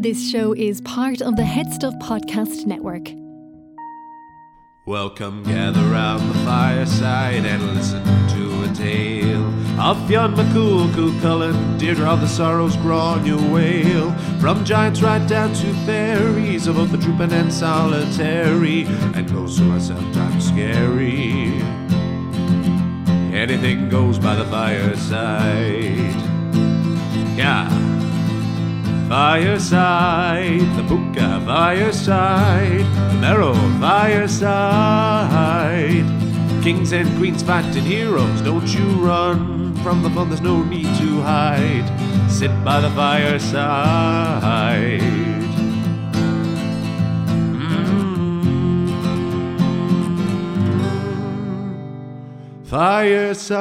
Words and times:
This 0.00 0.30
show 0.30 0.54
is 0.54 0.80
part 0.80 1.20
of 1.20 1.36
the 1.36 1.44
Head 1.44 1.70
Stuff 1.74 1.92
Podcast 1.96 2.64
Network. 2.64 3.12
Welcome, 4.86 5.42
gather 5.42 5.82
round 5.92 6.26
the 6.30 6.38
fireside 6.38 7.44
and 7.44 7.74
listen 7.74 8.02
to 8.02 8.62
a 8.64 8.74
tale 8.74 9.44
of 9.78 9.98
Fionn 10.08 10.34
McCool, 10.34 10.90
Cú 10.92 11.10
Chulainn, 11.20 11.78
Deirdre 11.78 12.08
of 12.08 12.22
the 12.22 12.28
Sorrows, 12.28 12.78
Gráinne 12.78 13.36
Mhaol. 13.50 14.40
From 14.40 14.64
giants 14.64 15.02
right 15.02 15.28
down 15.28 15.52
to 15.52 15.74
fairies, 15.84 16.66
both 16.66 16.92
the 16.92 16.96
drooping 16.96 17.32
and 17.32 17.52
solitary, 17.52 18.84
and 19.14 19.30
oh, 19.32 19.34
those 19.34 19.58
who 19.58 19.70
are 19.70 19.80
sometimes 19.80 20.48
scary. 20.48 21.60
Anything 23.36 23.90
goes 23.90 24.18
by 24.18 24.34
the 24.34 24.46
fireside. 24.46 26.16
Yeah. 27.36 27.89
Fireside, 29.10 30.62
the 30.76 30.84
Puka 30.86 31.42
fireside, 31.44 32.86
the 33.10 33.18
Merrow 33.20 33.54
fireside. 33.80 35.34
Kings 36.62 36.92
and 36.92 37.08
queens 37.18 37.42
fighting 37.42 37.82
heroes, 37.82 38.40
don't 38.40 38.72
you 38.72 38.86
run 39.04 39.74
from 39.82 40.04
the 40.04 40.10
fun, 40.10 40.28
there's 40.28 40.40
no 40.40 40.62
need 40.62 40.86
to 40.98 41.20
hide. 41.22 41.90
Sit 42.30 42.52
by 42.62 42.80
the 42.80 42.90
fireside. 42.90 45.00
Mm. 47.58 48.94
Fireside. 52.64 53.60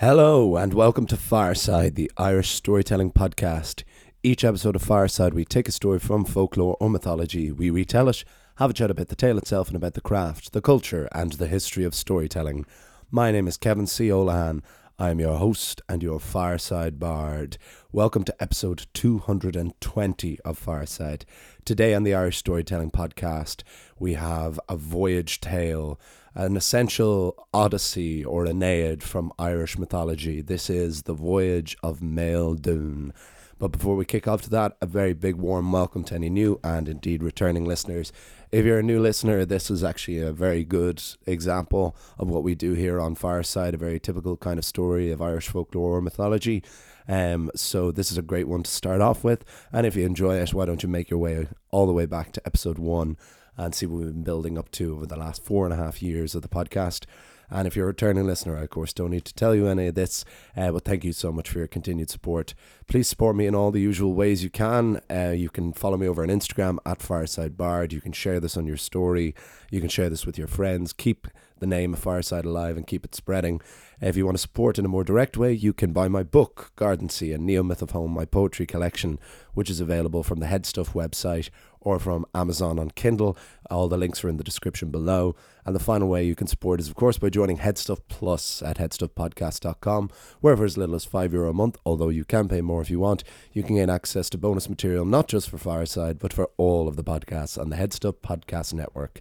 Hello, 0.00 0.56
and 0.56 0.72
welcome 0.72 1.06
to 1.08 1.16
Fireside, 1.18 1.94
the 1.94 2.10
Irish 2.16 2.52
storytelling 2.52 3.12
podcast. 3.12 3.84
Each 4.22 4.44
episode 4.44 4.74
of 4.74 4.80
Fireside, 4.80 5.34
we 5.34 5.44
take 5.44 5.68
a 5.68 5.72
story 5.72 5.98
from 5.98 6.24
folklore 6.24 6.78
or 6.80 6.88
mythology, 6.88 7.52
we 7.52 7.68
retell 7.68 8.08
it, 8.08 8.24
have 8.56 8.70
a 8.70 8.72
chat 8.72 8.90
about 8.90 9.08
the 9.08 9.14
tale 9.14 9.36
itself 9.36 9.68
and 9.68 9.76
about 9.76 9.92
the 9.92 10.00
craft, 10.00 10.54
the 10.54 10.62
culture, 10.62 11.06
and 11.12 11.34
the 11.34 11.48
history 11.48 11.84
of 11.84 11.94
storytelling. 11.94 12.64
My 13.10 13.30
name 13.30 13.46
is 13.46 13.58
Kevin 13.58 13.86
C. 13.86 14.08
Olohan. 14.08 14.62
I 14.98 15.10
am 15.10 15.20
your 15.20 15.36
host 15.36 15.82
and 15.86 16.02
your 16.02 16.18
Fireside 16.18 16.98
Bard. 16.98 17.58
Welcome 17.92 18.24
to 18.24 18.42
episode 18.42 18.86
220 18.94 20.38
of 20.46 20.56
Fireside. 20.56 21.26
Today 21.66 21.92
on 21.92 22.04
the 22.04 22.14
Irish 22.14 22.38
Storytelling 22.38 22.90
Podcast, 22.90 23.64
we 23.98 24.14
have 24.14 24.58
a 24.66 24.76
voyage 24.76 25.42
tale 25.42 26.00
an 26.34 26.56
essential 26.56 27.46
odyssey 27.52 28.24
or 28.24 28.46
Aeneid 28.46 29.02
from 29.02 29.32
Irish 29.38 29.78
mythology. 29.78 30.40
This 30.40 30.70
is 30.70 31.02
the 31.02 31.14
voyage 31.14 31.76
of 31.82 32.00
Máel 32.00 32.58
Dúin. 32.58 33.12
But 33.58 33.72
before 33.72 33.94
we 33.94 34.06
kick 34.06 34.26
off 34.26 34.40
to 34.42 34.50
that, 34.50 34.76
a 34.80 34.86
very 34.86 35.12
big 35.12 35.34
warm 35.34 35.70
welcome 35.70 36.02
to 36.04 36.14
any 36.14 36.30
new 36.30 36.58
and 36.64 36.88
indeed 36.88 37.22
returning 37.22 37.66
listeners. 37.66 38.10
If 38.50 38.64
you're 38.64 38.78
a 38.78 38.82
new 38.82 39.00
listener, 39.00 39.44
this 39.44 39.70
is 39.70 39.84
actually 39.84 40.18
a 40.18 40.32
very 40.32 40.64
good 40.64 41.02
example 41.26 41.94
of 42.18 42.30
what 42.30 42.42
we 42.42 42.54
do 42.54 42.72
here 42.72 42.98
on 42.98 43.16
Fireside, 43.16 43.74
a 43.74 43.76
very 43.76 44.00
typical 44.00 44.38
kind 44.38 44.58
of 44.58 44.64
story 44.64 45.10
of 45.10 45.20
Irish 45.20 45.48
folklore 45.48 45.98
or 45.98 46.00
mythology. 46.00 46.62
Um, 47.06 47.50
so 47.54 47.92
this 47.92 48.10
is 48.10 48.16
a 48.16 48.22
great 48.22 48.48
one 48.48 48.62
to 48.62 48.70
start 48.70 49.02
off 49.02 49.24
with. 49.24 49.44
And 49.72 49.86
if 49.86 49.94
you 49.94 50.06
enjoy 50.06 50.36
it, 50.36 50.54
why 50.54 50.64
don't 50.64 50.82
you 50.82 50.88
make 50.88 51.10
your 51.10 51.18
way 51.18 51.48
all 51.70 51.86
the 51.86 51.92
way 51.92 52.06
back 52.06 52.32
to 52.32 52.46
episode 52.46 52.78
one 52.78 53.18
and 53.56 53.74
see 53.74 53.86
what 53.86 53.98
we've 53.98 54.12
been 54.12 54.22
building 54.22 54.58
up 54.58 54.70
to 54.72 54.94
over 54.94 55.06
the 55.06 55.16
last 55.16 55.44
four 55.44 55.64
and 55.64 55.72
a 55.74 55.76
half 55.76 56.02
years 56.02 56.34
of 56.34 56.42
the 56.42 56.48
podcast. 56.48 57.04
And 57.50 57.66
if 57.66 57.74
you're 57.74 57.86
a 57.86 57.88
returning 57.88 58.26
listener, 58.26 58.56
I 58.56 58.62
of 58.62 58.70
course 58.70 58.92
don't 58.92 59.10
need 59.10 59.24
to 59.24 59.34
tell 59.34 59.54
you 59.54 59.66
any 59.66 59.88
of 59.88 59.96
this, 59.96 60.24
uh, 60.56 60.70
but 60.70 60.84
thank 60.84 61.04
you 61.04 61.12
so 61.12 61.32
much 61.32 61.48
for 61.48 61.58
your 61.58 61.66
continued 61.66 62.08
support. 62.08 62.54
Please 62.86 63.08
support 63.08 63.34
me 63.34 63.46
in 63.46 63.56
all 63.56 63.72
the 63.72 63.80
usual 63.80 64.14
ways 64.14 64.44
you 64.44 64.50
can. 64.50 65.00
Uh, 65.10 65.34
you 65.36 65.50
can 65.50 65.72
follow 65.72 65.96
me 65.96 66.06
over 66.06 66.22
on 66.22 66.28
Instagram 66.28 66.78
at 66.86 67.02
Fireside 67.02 67.56
Bard. 67.56 67.92
You 67.92 68.00
can 68.00 68.12
share 68.12 68.38
this 68.38 68.56
on 68.56 68.66
your 68.66 68.76
story. 68.76 69.34
You 69.70 69.80
can 69.80 69.88
share 69.88 70.08
this 70.08 70.24
with 70.24 70.38
your 70.38 70.46
friends. 70.46 70.92
Keep 70.92 71.26
the 71.60 71.66
name 71.66 71.94
of 71.94 72.00
Fireside 72.00 72.44
alive 72.44 72.76
and 72.76 72.86
keep 72.86 73.04
it 73.04 73.14
spreading. 73.14 73.60
If 74.00 74.16
you 74.16 74.24
want 74.24 74.36
to 74.36 74.42
support 74.42 74.78
in 74.78 74.84
a 74.84 74.88
more 74.88 75.04
direct 75.04 75.36
way, 75.36 75.52
you 75.52 75.72
can 75.72 75.92
buy 75.92 76.08
my 76.08 76.22
book, 76.22 76.72
Gardensea, 76.76 77.34
a 77.34 77.38
Neo 77.38 77.62
Myth 77.62 77.82
of 77.82 77.90
Home, 77.90 78.12
my 78.12 78.24
poetry 78.24 78.66
collection, 78.66 79.18
which 79.54 79.68
is 79.68 79.78
available 79.78 80.22
from 80.22 80.40
the 80.40 80.46
Headstuff 80.46 80.92
website 80.92 81.50
or 81.80 81.98
from 81.98 82.26
Amazon 82.34 82.78
on 82.78 82.90
Kindle. 82.90 83.36
All 83.70 83.88
the 83.88 83.98
links 83.98 84.24
are 84.24 84.28
in 84.28 84.38
the 84.38 84.44
description 84.44 84.90
below. 84.90 85.36
And 85.66 85.74
the 85.74 85.80
final 85.80 86.08
way 86.08 86.24
you 86.24 86.34
can 86.34 86.46
support 86.46 86.80
is, 86.80 86.88
of 86.88 86.94
course, 86.94 87.18
by 87.18 87.28
joining 87.28 87.58
Headstuff 87.58 88.00
Plus 88.08 88.62
at 88.62 88.78
headstuffpodcast.com, 88.78 90.10
where 90.40 90.56
for 90.56 90.64
as 90.64 90.78
little 90.78 90.94
as 90.94 91.04
€5 91.04 91.32
Euro 91.32 91.50
a 91.50 91.54
month, 91.54 91.76
although 91.84 92.08
you 92.08 92.24
can 92.24 92.48
pay 92.48 92.62
more 92.62 92.80
if 92.80 92.90
you 92.90 93.00
want, 93.00 93.22
you 93.52 93.62
can 93.62 93.76
gain 93.76 93.90
access 93.90 94.30
to 94.30 94.38
bonus 94.38 94.68
material 94.68 95.04
not 95.04 95.28
just 95.28 95.50
for 95.50 95.58
Fireside, 95.58 96.18
but 96.18 96.32
for 96.32 96.50
all 96.56 96.88
of 96.88 96.96
the 96.96 97.04
podcasts 97.04 97.60
on 97.60 97.68
the 97.68 97.76
Headstuff 97.76 98.14
Podcast 98.22 98.72
Network. 98.72 99.20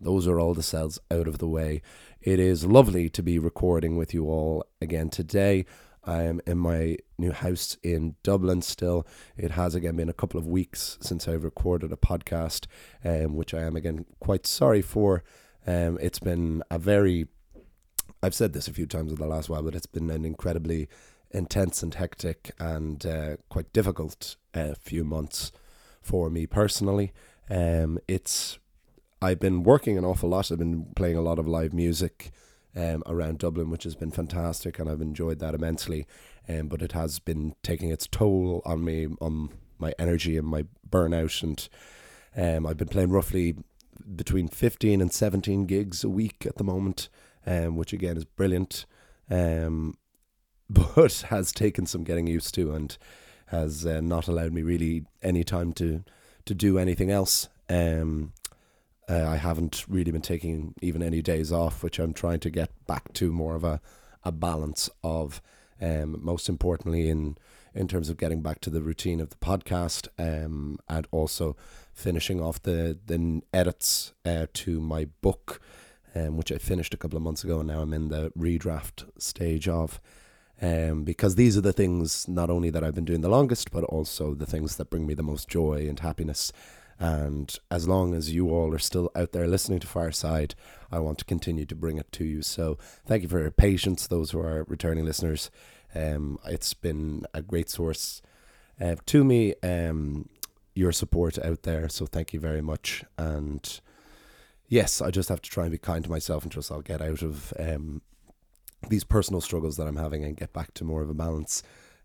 Those 0.00 0.26
are 0.26 0.40
all 0.40 0.54
the 0.54 0.62
cells 0.62 0.98
out 1.10 1.28
of 1.28 1.38
the 1.38 1.48
way. 1.48 1.82
It 2.22 2.40
is 2.40 2.64
lovely 2.64 3.08
to 3.10 3.22
be 3.22 3.38
recording 3.38 3.96
with 3.96 4.14
you 4.14 4.26
all 4.26 4.64
again 4.80 5.10
today. 5.10 5.66
I 6.04 6.22
am 6.22 6.40
in 6.46 6.56
my 6.58 6.96
new 7.18 7.32
house 7.32 7.76
in 7.82 8.16
Dublin 8.22 8.62
still. 8.62 9.06
It 9.36 9.52
has 9.52 9.74
again 9.74 9.96
been 9.96 10.08
a 10.08 10.14
couple 10.14 10.40
of 10.40 10.46
weeks 10.46 10.96
since 11.02 11.28
I've 11.28 11.44
recorded 11.44 11.92
a 11.92 11.96
podcast, 11.96 12.66
um, 13.04 13.34
which 13.34 13.52
I 13.52 13.60
am 13.60 13.76
again 13.76 14.06
quite 14.18 14.46
sorry 14.46 14.80
for. 14.80 15.22
Um, 15.66 15.98
it's 16.00 16.18
been 16.18 16.62
a 16.70 16.78
very, 16.78 17.26
I've 18.22 18.34
said 18.34 18.54
this 18.54 18.68
a 18.68 18.72
few 18.72 18.86
times 18.86 19.12
in 19.12 19.18
the 19.18 19.26
last 19.26 19.50
while, 19.50 19.62
but 19.62 19.74
it's 19.74 19.86
been 19.86 20.08
an 20.08 20.24
incredibly 20.24 20.88
intense 21.30 21.82
and 21.82 21.94
hectic 21.94 22.52
and 22.58 23.04
uh, 23.04 23.36
quite 23.50 23.72
difficult 23.74 24.36
uh, 24.54 24.74
few 24.80 25.04
months 25.04 25.52
for 26.00 26.30
me 26.30 26.46
personally. 26.46 27.12
Um, 27.50 27.98
it's 28.08 28.58
I've 29.22 29.40
been 29.40 29.62
working 29.62 29.98
an 29.98 30.04
awful 30.04 30.30
lot. 30.30 30.50
I've 30.50 30.58
been 30.58 30.86
playing 30.96 31.16
a 31.16 31.22
lot 31.22 31.38
of 31.38 31.46
live 31.46 31.74
music 31.74 32.30
um, 32.74 33.02
around 33.06 33.38
Dublin, 33.38 33.70
which 33.70 33.84
has 33.84 33.94
been 33.94 34.10
fantastic, 34.10 34.78
and 34.78 34.88
I've 34.88 35.02
enjoyed 35.02 35.40
that 35.40 35.54
immensely. 35.54 36.06
Um, 36.48 36.68
but 36.68 36.80
it 36.80 36.92
has 36.92 37.18
been 37.18 37.54
taking 37.62 37.90
its 37.90 38.06
toll 38.06 38.62
on 38.64 38.82
me, 38.82 39.08
on 39.20 39.50
my 39.78 39.92
energy 39.98 40.38
and 40.38 40.46
my 40.46 40.64
burnout. 40.88 41.42
And 41.42 41.68
um, 42.34 42.66
I've 42.66 42.78
been 42.78 42.88
playing 42.88 43.10
roughly 43.10 43.56
between 44.16 44.48
15 44.48 45.00
and 45.02 45.12
17 45.12 45.66
gigs 45.66 46.02
a 46.02 46.08
week 46.08 46.46
at 46.46 46.56
the 46.56 46.64
moment, 46.64 47.10
um, 47.46 47.76
which 47.76 47.92
again 47.92 48.16
is 48.16 48.24
brilliant. 48.24 48.86
Um, 49.30 49.96
but 50.70 51.24
has 51.28 51.52
taken 51.52 51.84
some 51.84 52.04
getting 52.04 52.26
used 52.26 52.54
to 52.54 52.72
and 52.72 52.96
has 53.46 53.84
uh, 53.84 54.00
not 54.00 54.28
allowed 54.28 54.52
me 54.52 54.62
really 54.62 55.04
any 55.20 55.42
time 55.42 55.72
to 55.74 56.04
to 56.46 56.54
do 56.54 56.78
anything 56.78 57.10
else. 57.10 57.48
Um, 57.68 58.32
uh, 59.10 59.28
I 59.28 59.36
haven't 59.36 59.84
really 59.88 60.12
been 60.12 60.20
taking 60.20 60.74
even 60.80 61.02
any 61.02 61.20
days 61.20 61.50
off, 61.50 61.82
which 61.82 61.98
I'm 61.98 62.12
trying 62.12 62.38
to 62.40 62.50
get 62.50 62.70
back 62.86 63.12
to 63.14 63.32
more 63.32 63.56
of 63.56 63.64
a, 63.64 63.80
a 64.24 64.30
balance 64.30 64.88
of. 65.02 65.42
Um, 65.82 66.18
most 66.22 66.48
importantly, 66.48 67.08
in 67.08 67.38
in 67.74 67.88
terms 67.88 68.10
of 68.10 68.18
getting 68.18 68.42
back 68.42 68.60
to 68.60 68.70
the 68.70 68.82
routine 68.82 69.18
of 69.18 69.30
the 69.30 69.36
podcast, 69.36 70.08
um, 70.18 70.78
and 70.88 71.08
also 71.10 71.56
finishing 71.92 72.40
off 72.40 72.62
the 72.62 72.98
the 73.06 73.42
edits 73.52 74.12
uh, 74.24 74.46
to 74.52 74.78
my 74.80 75.06
book, 75.22 75.60
um, 76.14 76.36
which 76.36 76.52
I 76.52 76.58
finished 76.58 76.92
a 76.94 76.98
couple 76.98 77.16
of 77.16 77.22
months 77.22 77.42
ago, 77.42 77.60
and 77.60 77.68
now 77.68 77.80
I'm 77.80 77.94
in 77.94 78.08
the 78.08 78.30
redraft 78.38 79.06
stage 79.18 79.68
of. 79.68 80.00
Um, 80.62 81.04
because 81.04 81.36
these 81.36 81.56
are 81.56 81.62
the 81.62 81.72
things 81.72 82.28
not 82.28 82.50
only 82.50 82.68
that 82.68 82.84
I've 82.84 82.94
been 82.94 83.06
doing 83.06 83.22
the 83.22 83.30
longest, 83.30 83.70
but 83.70 83.82
also 83.84 84.34
the 84.34 84.44
things 84.44 84.76
that 84.76 84.90
bring 84.90 85.06
me 85.06 85.14
the 85.14 85.22
most 85.22 85.48
joy 85.48 85.86
and 85.88 85.98
happiness 85.98 86.52
and 87.00 87.58
as 87.70 87.88
long 87.88 88.14
as 88.14 88.30
you 88.30 88.50
all 88.50 88.74
are 88.74 88.78
still 88.78 89.10
out 89.16 89.32
there 89.32 89.48
listening 89.48 89.80
to 89.80 89.86
Fireside, 89.86 90.54
I 90.92 90.98
want 90.98 91.16
to 91.18 91.24
continue 91.24 91.64
to 91.64 91.74
bring 91.74 91.96
it 91.96 92.12
to 92.12 92.24
you. 92.24 92.42
So 92.42 92.76
thank 93.06 93.22
you 93.22 93.28
for 93.28 93.40
your 93.40 93.50
patience, 93.50 94.06
those 94.06 94.32
who 94.32 94.40
are 94.40 94.64
returning 94.68 95.06
listeners. 95.06 95.50
Um, 95.94 96.38
it's 96.44 96.74
been 96.74 97.24
a 97.32 97.40
great 97.40 97.70
source 97.70 98.20
uh, 98.78 98.96
to 99.06 99.24
me, 99.24 99.54
um, 99.62 100.28
your 100.74 100.92
support 100.92 101.38
out 101.38 101.62
there. 101.62 101.88
So 101.88 102.04
thank 102.04 102.34
you 102.34 102.40
very 102.40 102.60
much. 102.60 103.02
And 103.16 103.80
yes, 104.68 105.00
I 105.00 105.10
just 105.10 105.30
have 105.30 105.40
to 105.40 105.50
try 105.50 105.64
and 105.64 105.72
be 105.72 105.78
kind 105.78 106.04
to 106.04 106.10
myself 106.10 106.42
and 106.42 106.52
just 106.52 106.70
I'll 106.70 106.82
get 106.82 107.00
out 107.00 107.22
of 107.22 107.54
um, 107.58 108.02
these 108.90 109.04
personal 109.04 109.40
struggles 109.40 109.78
that 109.78 109.86
I'm 109.86 109.96
having 109.96 110.22
and 110.22 110.36
get 110.36 110.52
back 110.52 110.74
to 110.74 110.84
more 110.84 111.00
of 111.00 111.08
a 111.08 111.14
balance. 111.14 111.62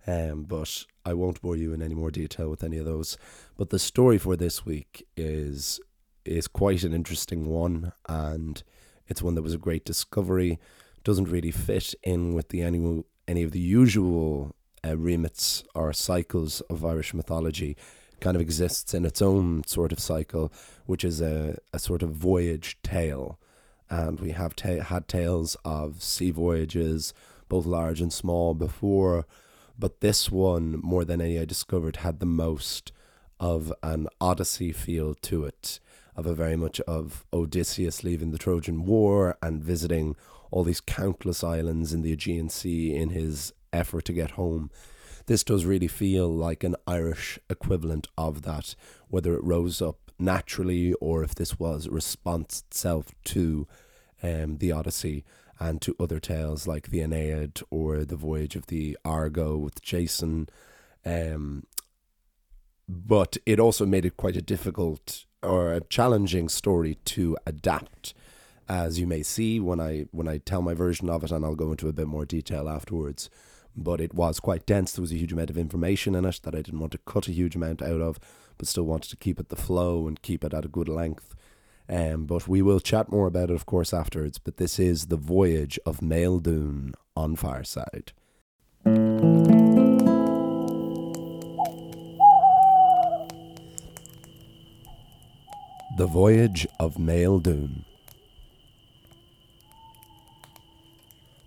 Um, 0.08 0.44
but 0.44 0.86
I 1.04 1.14
won't 1.14 1.42
bore 1.42 1.56
you 1.56 1.74
in 1.74 1.82
any 1.82 1.96
more 1.96 2.12
detail 2.12 2.50
with 2.50 2.64
any 2.64 2.78
of 2.78 2.86
those. 2.86 3.18
But 3.58 3.70
the 3.70 3.80
story 3.80 4.18
for 4.18 4.36
this 4.36 4.66
week 4.66 5.08
is 5.18 5.80
is 6.26 6.48
quite 6.48 6.84
an 6.84 6.94
interesting 6.94 7.48
one, 7.48 7.92
and 8.08 8.64
it's 9.08 9.22
one 9.22 9.36
that 9.36 9.42
was 9.44 9.54
a 9.54 9.60
great 9.60 9.86
discovery. 9.86 10.60
Doesn't 11.04 11.30
really 11.30 11.52
fit 11.52 11.94
in 12.04 12.34
with 12.34 12.50
the 12.50 12.62
any 12.62 13.04
any 13.28 13.44
of 13.44 13.52
the 13.52 13.60
usual 13.60 14.56
uh, 14.86 14.98
remits 14.98 15.64
or 15.74 15.94
cycles 15.94 16.62
of 16.70 16.86
Irish 16.86 17.14
mythology. 17.14 17.76
Kind 18.20 18.36
of 18.36 18.42
exists 18.42 18.94
in 18.94 19.06
its 19.06 19.22
own 19.22 19.64
sort 19.66 19.92
of 19.92 20.00
cycle, 20.00 20.52
which 20.86 21.04
is 21.04 21.22
a, 21.22 21.58
a 21.74 21.80
sort 21.80 22.02
of 22.04 22.12
voyage 22.12 22.78
tale. 22.84 23.38
and 23.90 24.20
we 24.20 24.32
have 24.32 24.56
ta- 24.56 24.82
had 24.82 25.08
tales 25.08 25.56
of 25.64 26.02
sea 26.02 26.32
voyages, 26.32 27.14
both 27.50 27.66
large 27.66 28.02
and 28.02 28.12
small, 28.14 28.54
before. 28.54 29.26
But 29.78 30.00
this 30.00 30.32
one, 30.32 30.80
more 30.82 31.04
than 31.04 31.22
any 31.22 31.40
I 31.40 31.46
discovered, 31.46 31.98
had 31.98 32.20
the 32.20 32.26
most 32.26 32.92
of 33.40 33.74
an 33.84 34.08
Odyssey 34.22 34.72
feel 34.72 35.16
to 35.16 35.44
it, 35.46 35.80
of 36.16 36.26
a 36.26 36.34
very 36.34 36.56
much 36.56 36.80
of 36.82 37.26
Odysseus 37.34 38.04
leaving 38.04 38.32
the 38.32 38.38
Trojan 38.38 38.86
War 38.86 39.38
and 39.42 39.62
visiting 39.62 40.16
all 40.52 40.64
these 40.64 40.80
countless 40.80 41.44
islands 41.44 41.94
in 41.94 42.02
the 42.02 42.14
Aegean 42.14 42.50
Sea 42.50 42.96
in 42.96 43.10
his 43.10 43.54
effort 43.74 44.06
to 44.06 44.14
get 44.14 44.32
home. 44.32 44.72
This 45.26 45.44
does 45.44 45.66
really 45.66 45.88
feel 45.88 46.30
like 46.30 46.64
an 46.64 46.76
Irish 46.88 47.40
equivalent 47.50 48.08
of 48.18 48.44
that, 48.44 48.76
whether 49.10 49.36
it 49.36 49.44
rose 49.44 49.82
up 49.82 49.98
naturally 50.18 50.94
or 51.02 51.24
if 51.24 51.36
this 51.36 51.60
was 51.60 51.88
a 51.88 51.92
response 51.92 52.64
itself 52.68 53.08
to 53.26 53.68
um, 54.24 54.58
the 54.58 54.72
Odyssey 54.72 55.26
and 55.60 55.82
to 55.82 55.96
other 56.00 56.20
tales 56.20 56.68
like 56.68 56.90
the 56.90 57.02
Aeneid 57.02 57.62
or 57.70 58.04
the 58.04 58.16
Voyage 58.16 58.56
of 58.56 58.68
the 58.68 58.98
Argo 59.06 59.58
with 59.58 59.82
Jason. 59.82 60.50
Um, 61.06 61.66
but 62.88 63.38
it 63.46 63.60
also 63.60 63.86
made 63.86 64.06
it 64.06 64.18
quite 64.18 64.36
a 64.36 64.42
difficult 64.42 65.26
or 65.42 65.74
a 65.74 65.82
challenging 65.82 66.50
story 66.50 66.98
to 67.06 67.38
adapt. 67.46 68.14
As 68.68 69.00
you 69.00 69.06
may 69.06 69.22
see 69.22 69.60
when 69.60 69.80
I 69.80 70.08
when 70.12 70.28
I 70.28 70.40
tell 70.40 70.62
my 70.62 70.74
version 70.74 71.10
of 71.10 71.24
it 71.24 71.32
and 71.32 71.46
I'll 71.46 71.56
go 71.56 71.72
into 71.72 71.88
a 71.88 71.94
bit 71.94 72.08
more 72.08 72.26
detail 72.26 72.68
afterwards 72.68 73.30
but 73.76 74.00
it 74.00 74.14
was 74.14 74.40
quite 74.40 74.66
dense. 74.66 74.94
There 74.94 75.02
was 75.02 75.12
a 75.12 75.18
huge 75.18 75.34
amount 75.34 75.50
of 75.50 75.58
information 75.58 76.16
in 76.16 76.26
it 76.26 76.40
that 76.44 76.56
I 76.56 76.62
didn't 76.62 76.80
want 76.80 76.94
to 76.94 76.98
cut 77.00 77.28
a 77.28 77.34
huge 77.34 77.56
amount 77.56 77.82
out 77.82 78.02
of 78.02 78.20
but 78.58 78.68
still 78.68 78.86
wanted 78.86 79.10
to 79.10 79.18
keep 79.18 79.40
it 79.40 79.50
the 79.50 79.56
flow 79.56 80.08
and 80.08 80.22
keep 80.22 80.44
it 80.44 80.54
at 80.54 80.66
a 80.66 80.70
good 80.70 80.88
length 80.88 81.35
um, 81.90 82.26
but 82.26 82.48
we 82.48 82.62
will 82.62 82.80
chat 82.80 83.10
more 83.12 83.28
about 83.28 83.50
it 83.50 83.56
of 83.56 83.66
course 83.66 83.94
afterwards 83.94 84.38
but 84.38 84.58
this 84.58 84.80
is 84.80 85.08
the 85.08 85.18
voyage 85.18 85.80
of 85.86 86.00
Máel 86.00 86.42
Dúin 86.42 86.94
on 87.16 87.36
Fireside 87.36 88.12
The 95.98 96.08
Voyage 96.08 96.68
of 96.78 96.96
Máel 96.96 97.42
Dúin. 97.42 97.86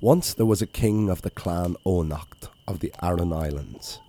Once 0.00 0.32
there 0.32 0.46
was 0.46 0.62
a 0.62 0.66
king 0.66 1.10
of 1.10 1.20
the 1.20 1.28
clan 1.28 1.76
Onacht 1.84 2.48
of 2.66 2.80
the 2.80 2.90
Aran 3.02 3.30
Islands. 3.30 4.00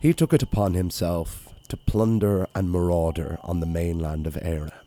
He 0.00 0.12
took 0.12 0.32
it 0.32 0.42
upon 0.42 0.74
himself 0.74 1.48
to 1.68 1.76
plunder 1.76 2.48
and 2.56 2.70
marauder 2.70 3.38
on 3.44 3.60
the 3.60 3.66
mainland 3.66 4.26
of 4.26 4.36
Eire. 4.36 4.83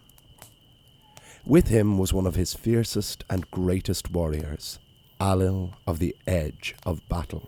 With 1.47 1.69
him 1.69 1.97
was 1.97 2.11
one 2.11 2.27
of 2.27 2.35
his 2.35 2.53
fiercest 2.53 3.23
and 3.29 3.49
greatest 3.51 4.11
warriors, 4.11 4.79
Alil 5.21 5.75
of 5.87 5.99
the 5.99 6.13
Edge 6.27 6.75
of 6.85 7.07
Battle, 7.07 7.47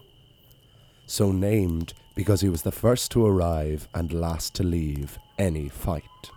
so 1.06 1.34
named 1.34 1.92
because 2.16 2.40
he 2.40 2.48
was 2.48 2.62
the 2.62 2.72
first 2.72 3.12
to 3.12 3.26
arrive 3.26 3.90
and 3.94 4.14
last 4.14 4.56
to 4.56 4.64
leave 4.64 5.20
any 5.38 5.68
fight. 5.68 6.32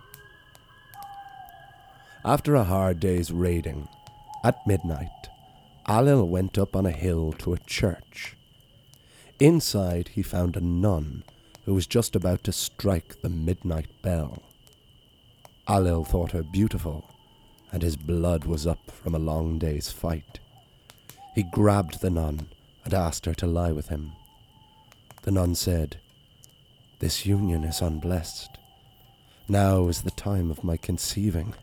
After 2.25 2.53
a 2.53 2.65
hard 2.65 2.99
day's 2.99 3.31
raiding, 3.31 3.87
at 4.43 4.67
midnight, 4.67 5.29
Alil 5.87 6.27
went 6.27 6.57
up 6.57 6.75
on 6.75 6.85
a 6.85 6.91
hill 6.91 7.31
to 7.39 7.53
a 7.53 7.59
church. 7.59 8.35
Inside, 9.39 10.09
he 10.09 10.21
found 10.21 10.57
a 10.57 10.61
nun 10.61 11.23
who 11.63 11.73
was 11.73 11.87
just 11.87 12.13
about 12.13 12.43
to 12.43 12.51
strike 12.51 13.21
the 13.21 13.29
midnight 13.29 13.87
bell. 14.01 14.43
Alil 15.65 16.05
thought 16.05 16.33
her 16.33 16.43
beautiful, 16.43 17.05
and 17.73 17.81
his 17.81 17.97
blood 17.97 18.45
was 18.45 18.67
up 18.67 18.91
from 18.91 19.15
a 19.15 19.19
long 19.19 19.57
day's 19.57 19.91
fight. 19.91 20.39
He 21.33 21.41
grabbed 21.41 21.99
the 21.99 22.11
nun 22.11 22.47
and 22.85 22.93
asked 22.93 23.25
her 23.25 23.33
to 23.33 23.47
lie 23.47 23.71
with 23.71 23.89
him. 23.89 24.13
The 25.23 25.31
nun 25.31 25.55
said, 25.55 25.97
This 26.99 27.25
union 27.25 27.63
is 27.63 27.81
unblessed. 27.81 28.59
Now 29.49 29.87
is 29.87 30.03
the 30.03 30.11
time 30.11 30.51
of 30.51 30.63
my 30.63 30.77
conceiving. 30.77 31.55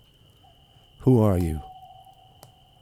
Who 1.01 1.23
are 1.23 1.39
you? 1.39 1.63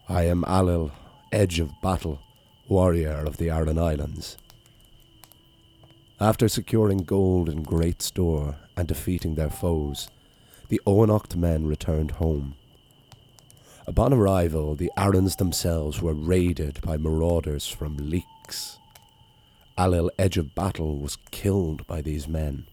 I 0.08 0.22
am 0.22 0.42
Alil, 0.44 0.90
Edge 1.30 1.60
of 1.60 1.70
Battle, 1.82 2.20
warrior 2.66 3.24
of 3.26 3.36
the 3.36 3.50
Aran 3.50 3.78
Islands. 3.78 4.38
After 6.18 6.48
securing 6.48 7.04
gold 7.04 7.50
in 7.50 7.62
great 7.62 8.00
store 8.00 8.56
and 8.76 8.88
defeating 8.88 9.34
their 9.34 9.50
foes, 9.50 10.08
the 10.68 10.80
Oanacht 10.86 11.36
men 11.36 11.66
returned 11.66 12.12
home. 12.12 12.54
Upon 13.88 14.12
arrival, 14.12 14.74
the 14.74 14.92
Arans 14.98 15.36
themselves 15.36 16.02
were 16.02 16.12
raided 16.12 16.82
by 16.82 16.98
marauders 16.98 17.66
from 17.66 17.96
Leix. 17.96 18.76
Alil, 19.78 20.10
Edge 20.18 20.36
of 20.36 20.54
Battle, 20.54 20.98
was 20.98 21.16
killed 21.30 21.86
by 21.86 22.02
these 22.02 22.28
men. 22.28 22.66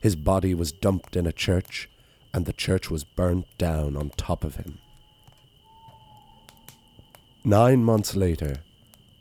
His 0.00 0.16
body 0.16 0.52
was 0.52 0.72
dumped 0.72 1.14
in 1.14 1.28
a 1.28 1.32
church 1.32 1.88
and 2.34 2.44
the 2.44 2.52
church 2.52 2.90
was 2.90 3.04
burnt 3.04 3.46
down 3.56 3.96
on 3.96 4.10
top 4.10 4.42
of 4.42 4.56
him. 4.56 4.78
Nine 7.44 7.84
months 7.84 8.16
later, 8.16 8.56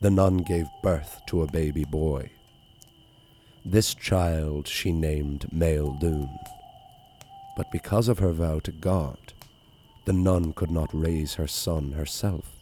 the 0.02 0.10
nun 0.10 0.38
gave 0.38 0.66
birth 0.82 1.22
to 1.28 1.44
a 1.44 1.52
baby 1.52 1.86
boy. 1.86 2.32
This 3.64 3.94
child 3.94 4.68
she 4.68 4.92
named 4.92 5.46
Máel 5.54 6.02
Dúin, 6.02 6.36
but 7.56 7.72
because 7.72 8.08
of 8.08 8.18
her 8.18 8.32
vow 8.32 8.58
to 8.62 8.72
God, 8.72 9.34
the 10.06 10.14
nun 10.14 10.54
could 10.54 10.72
not 10.72 10.90
raise 10.94 11.36
her 11.36 11.48
son 11.48 11.94
herself. 11.94 12.58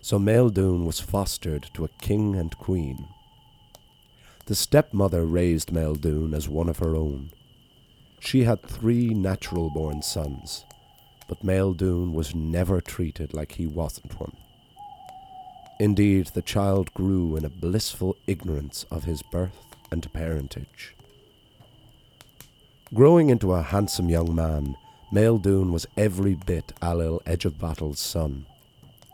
So 0.00 0.18
Máel 0.18 0.50
Dúin 0.50 0.84
was 0.84 1.00
fostered 1.00 1.70
to 1.74 1.84
a 1.84 1.96
king 2.00 2.36
and 2.36 2.56
queen. 2.58 3.08
The 4.46 4.54
stepmother 4.54 5.24
raised 5.24 5.70
Máel 5.70 5.96
Dúin 5.96 6.34
as 6.34 6.48
one 6.48 6.68
of 6.68 6.78
her 6.78 6.94
own 6.94 7.30
she 8.24 8.44
had 8.44 8.62
three 8.62 9.12
natural 9.12 9.68
born 9.68 10.00
sons, 10.00 10.64
but 11.28 11.44
Máel 11.44 11.76
Dúin 11.76 12.12
was 12.14 12.34
never 12.34 12.80
treated 12.80 13.34
like 13.34 13.52
he 13.52 13.66
wasn't 13.66 14.18
one. 14.18 14.32
Indeed, 15.78 16.28
the 16.28 16.40
child 16.40 16.94
grew 16.94 17.36
in 17.36 17.44
a 17.44 17.50
blissful 17.50 18.16
ignorance 18.26 18.86
of 18.90 19.04
his 19.04 19.22
birth 19.22 19.76
and 19.90 20.10
parentage. 20.14 20.94
Growing 22.94 23.28
into 23.28 23.52
a 23.52 23.62
handsome 23.62 24.08
young 24.08 24.34
man, 24.34 24.74
Máel 25.14 25.40
Dúin 25.40 25.70
was 25.70 25.86
every 25.96 26.34
bit 26.34 26.72
Alil 26.82 27.20
Edge 27.24 27.44
of 27.44 27.58
Battle's 27.58 28.00
son, 28.00 28.46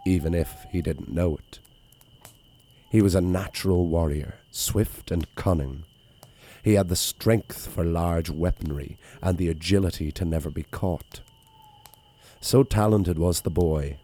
even 0.06 0.34
if 0.34 0.64
he 0.72 0.80
didn't 0.80 1.12
know 1.12 1.36
it. 1.36 1.58
He 2.90 3.02
was 3.02 3.14
a 3.14 3.20
natural 3.20 3.86
warrior, 3.86 4.36
swift 4.50 5.10
and 5.10 5.32
cunning, 5.34 5.84
he 6.62 6.74
had 6.74 6.88
the 6.88 6.96
strength 6.96 7.66
for 7.66 7.84
large 7.84 8.30
weaponry 8.30 8.98
and 9.22 9.38
the 9.38 9.48
agility 9.48 10.12
to 10.12 10.24
never 10.24 10.50
be 10.50 10.64
caught. 10.64 11.20
So 12.40 12.62
talented 12.62 13.18
was 13.18 13.40
the 13.40 13.50
boy 13.50 13.98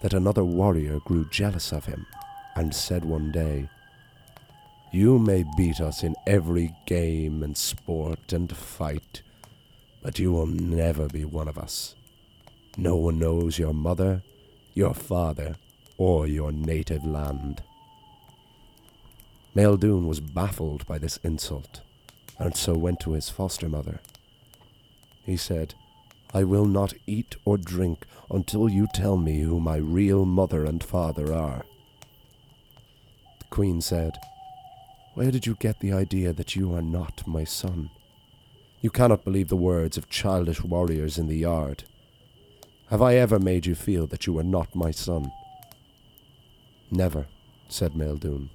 that 0.00 0.14
another 0.14 0.44
warrior 0.44 0.98
grew 1.00 1.28
jealous 1.30 1.72
of 1.72 1.86
him 1.86 2.06
and 2.56 2.74
said 2.74 3.04
one 3.04 3.30
day, 3.30 3.68
You 4.92 5.18
may 5.18 5.44
beat 5.56 5.80
us 5.80 6.02
in 6.02 6.14
every 6.26 6.74
game 6.86 7.42
and 7.42 7.56
sport 7.56 8.32
and 8.32 8.54
fight, 8.54 9.22
but 10.02 10.18
you 10.18 10.32
will 10.32 10.46
never 10.46 11.08
be 11.08 11.24
one 11.24 11.48
of 11.48 11.56
us. 11.56 11.94
No 12.76 12.96
one 12.96 13.18
knows 13.18 13.58
your 13.58 13.74
mother, 13.74 14.22
your 14.74 14.94
father, 14.94 15.56
or 15.96 16.26
your 16.26 16.52
native 16.52 17.04
land. 17.04 17.62
Máel 19.54 19.78
Dúin 19.78 20.06
was 20.06 20.20
baffled 20.20 20.86
by 20.86 20.98
this 20.98 21.18
insult 21.22 21.82
and 22.38 22.56
so 22.56 22.74
went 22.74 22.98
to 23.00 23.12
his 23.12 23.28
foster 23.28 23.68
mother. 23.68 24.00
He 25.24 25.36
said, 25.36 25.74
I 26.34 26.44
will 26.44 26.64
not 26.64 26.94
eat 27.06 27.36
or 27.44 27.58
drink 27.58 28.06
until 28.30 28.68
you 28.68 28.88
tell 28.94 29.16
me 29.16 29.40
who 29.40 29.60
my 29.60 29.76
real 29.76 30.24
mother 30.24 30.64
and 30.64 30.82
father 30.82 31.32
are. 31.32 31.64
The 33.38 33.44
queen 33.50 33.80
said, 33.80 34.16
Where 35.14 35.30
did 35.30 35.46
you 35.46 35.54
get 35.60 35.80
the 35.80 35.92
idea 35.92 36.32
that 36.32 36.56
you 36.56 36.74
are 36.74 36.82
not 36.82 37.26
my 37.26 37.44
son? 37.44 37.90
You 38.82 38.90
cannot 38.90 39.24
believe 39.24 39.48
the 39.48 39.56
words 39.56 39.96
of 39.96 40.10
childish 40.10 40.64
warriors 40.64 41.16
in 41.16 41.28
the 41.28 41.36
yard. 41.36 41.84
Have 42.90 43.00
I 43.00 43.14
ever 43.14 43.38
made 43.38 43.64
you 43.64 43.76
feel 43.76 44.08
that 44.08 44.26
you 44.26 44.32
were 44.32 44.42
not 44.42 44.74
my 44.74 44.90
son? 44.90 45.30
Never, 46.90 47.26
said 47.68 47.92
Máel 47.92 48.18
Dúin. 48.18 48.48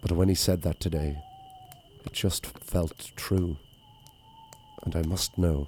But 0.00 0.12
when 0.12 0.28
he 0.28 0.36
said 0.36 0.62
that 0.62 0.78
today, 0.78 1.18
it 2.04 2.12
just 2.12 2.46
felt 2.46 3.10
true. 3.16 3.56
And 4.84 4.94
I 4.94 5.02
must 5.02 5.36
know 5.36 5.66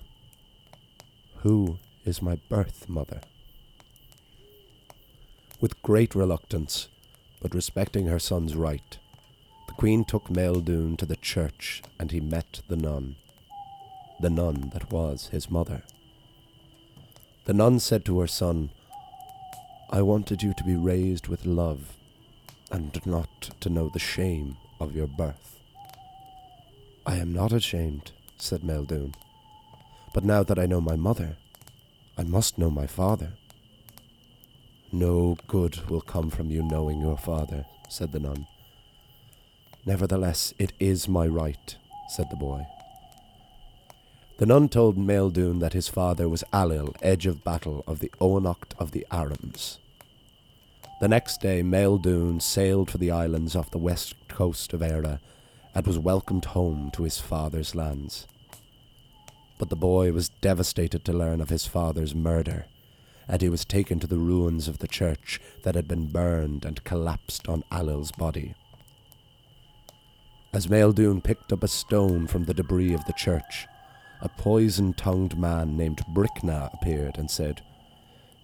who 1.38 1.78
is 2.04 2.22
my 2.22 2.38
birth 2.48 2.88
mother? 2.88 3.20
With 5.60 5.82
great 5.82 6.14
reluctance, 6.14 6.86
but 7.42 7.56
respecting 7.56 8.06
her 8.06 8.20
son's 8.20 8.54
right, 8.54 8.98
the 9.66 9.74
queen 9.74 10.04
took 10.04 10.28
Máel 10.28 10.62
Dúin 10.62 10.96
to 10.98 11.06
the 11.06 11.16
church 11.16 11.82
and 11.98 12.12
he 12.12 12.20
met 12.20 12.60
the 12.68 12.76
nun, 12.76 13.16
the 14.20 14.30
nun 14.30 14.70
that 14.72 14.90
was 14.90 15.28
his 15.28 15.50
mother. 15.50 15.82
The 17.44 17.54
nun 17.54 17.78
said 17.78 18.04
to 18.04 18.20
her 18.20 18.26
son, 18.26 18.70
I 19.90 20.02
wanted 20.02 20.42
you 20.42 20.52
to 20.54 20.64
be 20.64 20.76
raised 20.76 21.28
with 21.28 21.46
love 21.46 21.96
and 22.70 23.00
not 23.06 23.50
to 23.60 23.70
know 23.70 23.88
the 23.88 23.98
shame 23.98 24.56
of 24.80 24.94
your 24.94 25.06
birth. 25.06 25.60
I 27.06 27.16
am 27.16 27.32
not 27.32 27.52
ashamed, 27.52 28.12
said 28.36 28.60
Máel 28.60 28.86
Dúin. 28.86 29.14
But 30.12 30.24
now 30.24 30.42
that 30.42 30.58
I 30.58 30.66
know 30.66 30.80
my 30.80 30.96
mother, 30.96 31.36
I 32.18 32.24
must 32.24 32.58
know 32.58 32.70
my 32.70 32.86
father. 32.86 33.32
No 34.92 35.36
good 35.46 35.88
will 35.88 36.00
come 36.00 36.28
from 36.28 36.50
you 36.50 36.62
knowing 36.62 37.00
your 37.00 37.16
father, 37.16 37.64
said 37.88 38.12
the 38.12 38.20
nun. 38.20 38.46
Nevertheless, 39.86 40.52
it 40.58 40.72
is 40.78 41.08
my 41.08 41.26
right, 41.26 41.76
said 42.10 42.28
the 42.30 42.36
boy. 42.36 42.66
The 44.38 44.46
nun 44.46 44.68
told 44.68 44.96
Máel 44.96 45.32
Dúin 45.32 45.58
that 45.58 45.72
his 45.72 45.88
father 45.88 46.28
was 46.28 46.44
Alil, 46.52 46.94
edge 47.02 47.26
of 47.26 47.42
battle 47.42 47.82
of 47.88 47.98
the 47.98 48.12
Oanocht 48.20 48.72
of 48.78 48.92
the 48.92 49.04
Arans. 49.10 49.78
The 51.00 51.08
next 51.08 51.40
day, 51.40 51.60
Máel 51.60 52.00
Dúin 52.00 52.40
sailed 52.40 52.88
for 52.88 52.98
the 52.98 53.10
islands 53.10 53.56
off 53.56 53.72
the 53.72 53.78
west 53.78 54.14
coast 54.28 54.72
of 54.72 54.80
Eire 54.80 55.18
and 55.74 55.86
was 55.88 55.98
welcomed 55.98 56.44
home 56.44 56.92
to 56.92 57.02
his 57.02 57.18
father's 57.18 57.74
lands. 57.74 58.28
But 59.58 59.70
the 59.70 59.76
boy 59.76 60.12
was 60.12 60.28
devastated 60.28 61.04
to 61.06 61.12
learn 61.12 61.40
of 61.40 61.48
his 61.48 61.66
father's 61.66 62.14
murder, 62.14 62.66
and 63.26 63.42
he 63.42 63.48
was 63.48 63.64
taken 63.64 63.98
to 63.98 64.06
the 64.06 64.18
ruins 64.18 64.68
of 64.68 64.78
the 64.78 64.86
church 64.86 65.40
that 65.64 65.74
had 65.74 65.88
been 65.88 66.12
burned 66.12 66.64
and 66.64 66.84
collapsed 66.84 67.48
on 67.48 67.64
Alil's 67.72 68.12
body. 68.12 68.54
As 70.52 70.68
Máel 70.68 70.94
Dúin 70.94 71.24
picked 71.24 71.52
up 71.52 71.64
a 71.64 71.68
stone 71.68 72.28
from 72.28 72.44
the 72.44 72.54
debris 72.54 72.94
of 72.94 73.04
the 73.06 73.12
church, 73.14 73.66
a 74.20 74.28
poison 74.28 74.92
tongued 74.92 75.38
man 75.38 75.76
named 75.76 76.02
Bricna 76.12 76.72
appeared 76.74 77.18
and 77.18 77.30
said, 77.30 77.62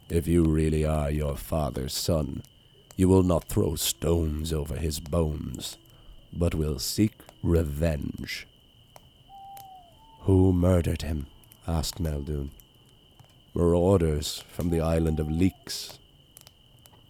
If 0.09 0.27
you 0.29 0.45
really 0.45 0.85
are 0.85 1.11
your 1.11 1.37
father's 1.37 1.95
son, 1.95 2.43
you 2.97 3.09
will 3.09 3.25
not 3.25 3.49
throw 3.49 3.75
stones 3.75 4.53
over 4.53 4.77
his 4.77 5.01
bones, 5.01 5.79
but 6.33 6.55
will 6.55 6.79
seek 6.79 7.15
revenge. 7.43 8.47
Who 10.21 10.53
murdered 10.53 11.03
him? 11.03 11.27
asked 11.67 12.03
Máel 12.03 12.25
Dúin. 12.25 12.51
Marauders 13.55 14.45
from 14.49 14.71
the 14.71 14.81
island 14.81 15.21
of 15.21 15.29
Leix. 15.29 15.99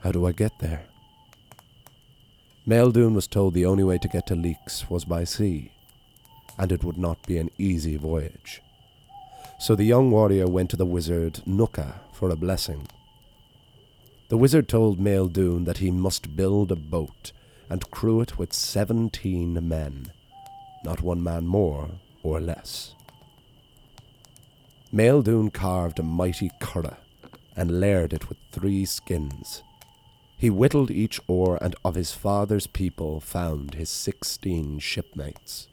How 0.01 0.13
do 0.13 0.27
I 0.27 0.33
get 0.33 0.59
there? 0.59 0.85
Máel 2.67 2.93
Dúin 2.93 3.15
was 3.15 3.27
told 3.27 3.53
the 3.53 3.67
only 3.67 3.85
way 3.85 3.99
to 3.99 4.09
get 4.09 4.27
to 4.29 4.35
Leix 4.35 4.89
was 4.89 5.05
by 5.05 5.25
sea, 5.25 5.71
and 6.59 6.73
it 6.73 6.85
would 6.85 6.99
not 6.99 7.27
be 7.27 7.39
an 7.39 7.51
easy 7.59 7.97
voyage. 7.97 8.63
So 9.59 9.75
the 9.75 9.85
young 9.85 10.11
warrior 10.11 10.47
went 10.47 10.71
to 10.71 10.77
the 10.77 10.87
wizard 10.87 11.41
Nuka 11.47 12.01
for 12.13 12.31
a 12.31 12.37
blessing. 12.37 12.87
The 14.29 14.37
wizard 14.37 14.69
told 14.69 14.99
Máel 14.99 15.31
Dúin 15.31 15.65
that 15.65 15.79
he 15.79 15.91
must 15.91 16.37
build 16.37 16.73
a 16.73 16.77
boat 16.77 17.33
and 17.71 17.91
crew 17.91 18.21
it 18.21 18.39
with 18.39 18.53
seventeen 18.53 19.69
men, 19.69 20.13
not 20.85 21.03
one 21.03 21.23
man 21.23 21.47
more 21.47 21.91
or 22.23 22.41
less. 22.41 22.95
Máel 24.93 25.23
Dúin 25.23 25.53
carved 25.53 25.99
a 25.99 26.03
mighty 26.03 26.51
curragh 26.61 26.97
and 27.57 27.81
layered 27.81 28.13
it 28.13 28.29
with 28.29 28.39
three 28.51 28.85
skins. 28.85 29.63
He 30.37 30.51
whittled 30.51 30.91
each 30.91 31.21
oar, 31.29 31.59
and 31.63 31.77
of 31.85 31.95
his 31.95 32.13
father's 32.13 32.67
people 32.67 33.21
found 33.21 33.75
his 33.75 33.89
sixteen 33.89 34.79
shipmates. 34.79 35.69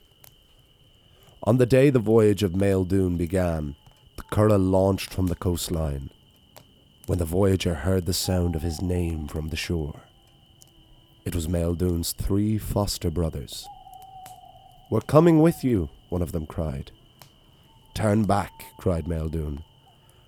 On 1.44 1.58
the 1.58 1.66
day 1.66 1.90
the 1.90 1.98
voyage 1.98 2.44
of 2.44 2.52
Máel 2.52 2.86
Dúin 2.86 3.18
began, 3.18 3.76
the 4.16 4.22
curragh 4.32 4.60
launched 4.60 5.12
from 5.12 5.26
the 5.26 5.36
coastline, 5.36 6.12
when 7.08 7.18
the 7.18 7.26
voyager 7.26 7.74
heard 7.74 8.06
the 8.06 8.14
sound 8.14 8.56
of 8.56 8.62
his 8.62 8.80
name 8.80 9.28
from 9.28 9.50
the 9.50 9.56
shore. 9.56 10.02
It 11.26 11.34
was 11.34 11.48
Máel 11.48 11.76
Dúin's 11.76 12.12
three 12.12 12.60
foster 12.60 13.10
brothers. 13.10 13.66
We're 14.92 15.02
coming 15.02 15.42
with 15.42 15.64
you, 15.64 15.90
one 16.10 16.22
of 16.22 16.32
them 16.32 16.46
cried. 16.46 16.92
Turn 17.96 18.26
back, 18.26 18.52
cried 18.78 19.06
Máel 19.06 19.32
Dúin. 19.32 19.64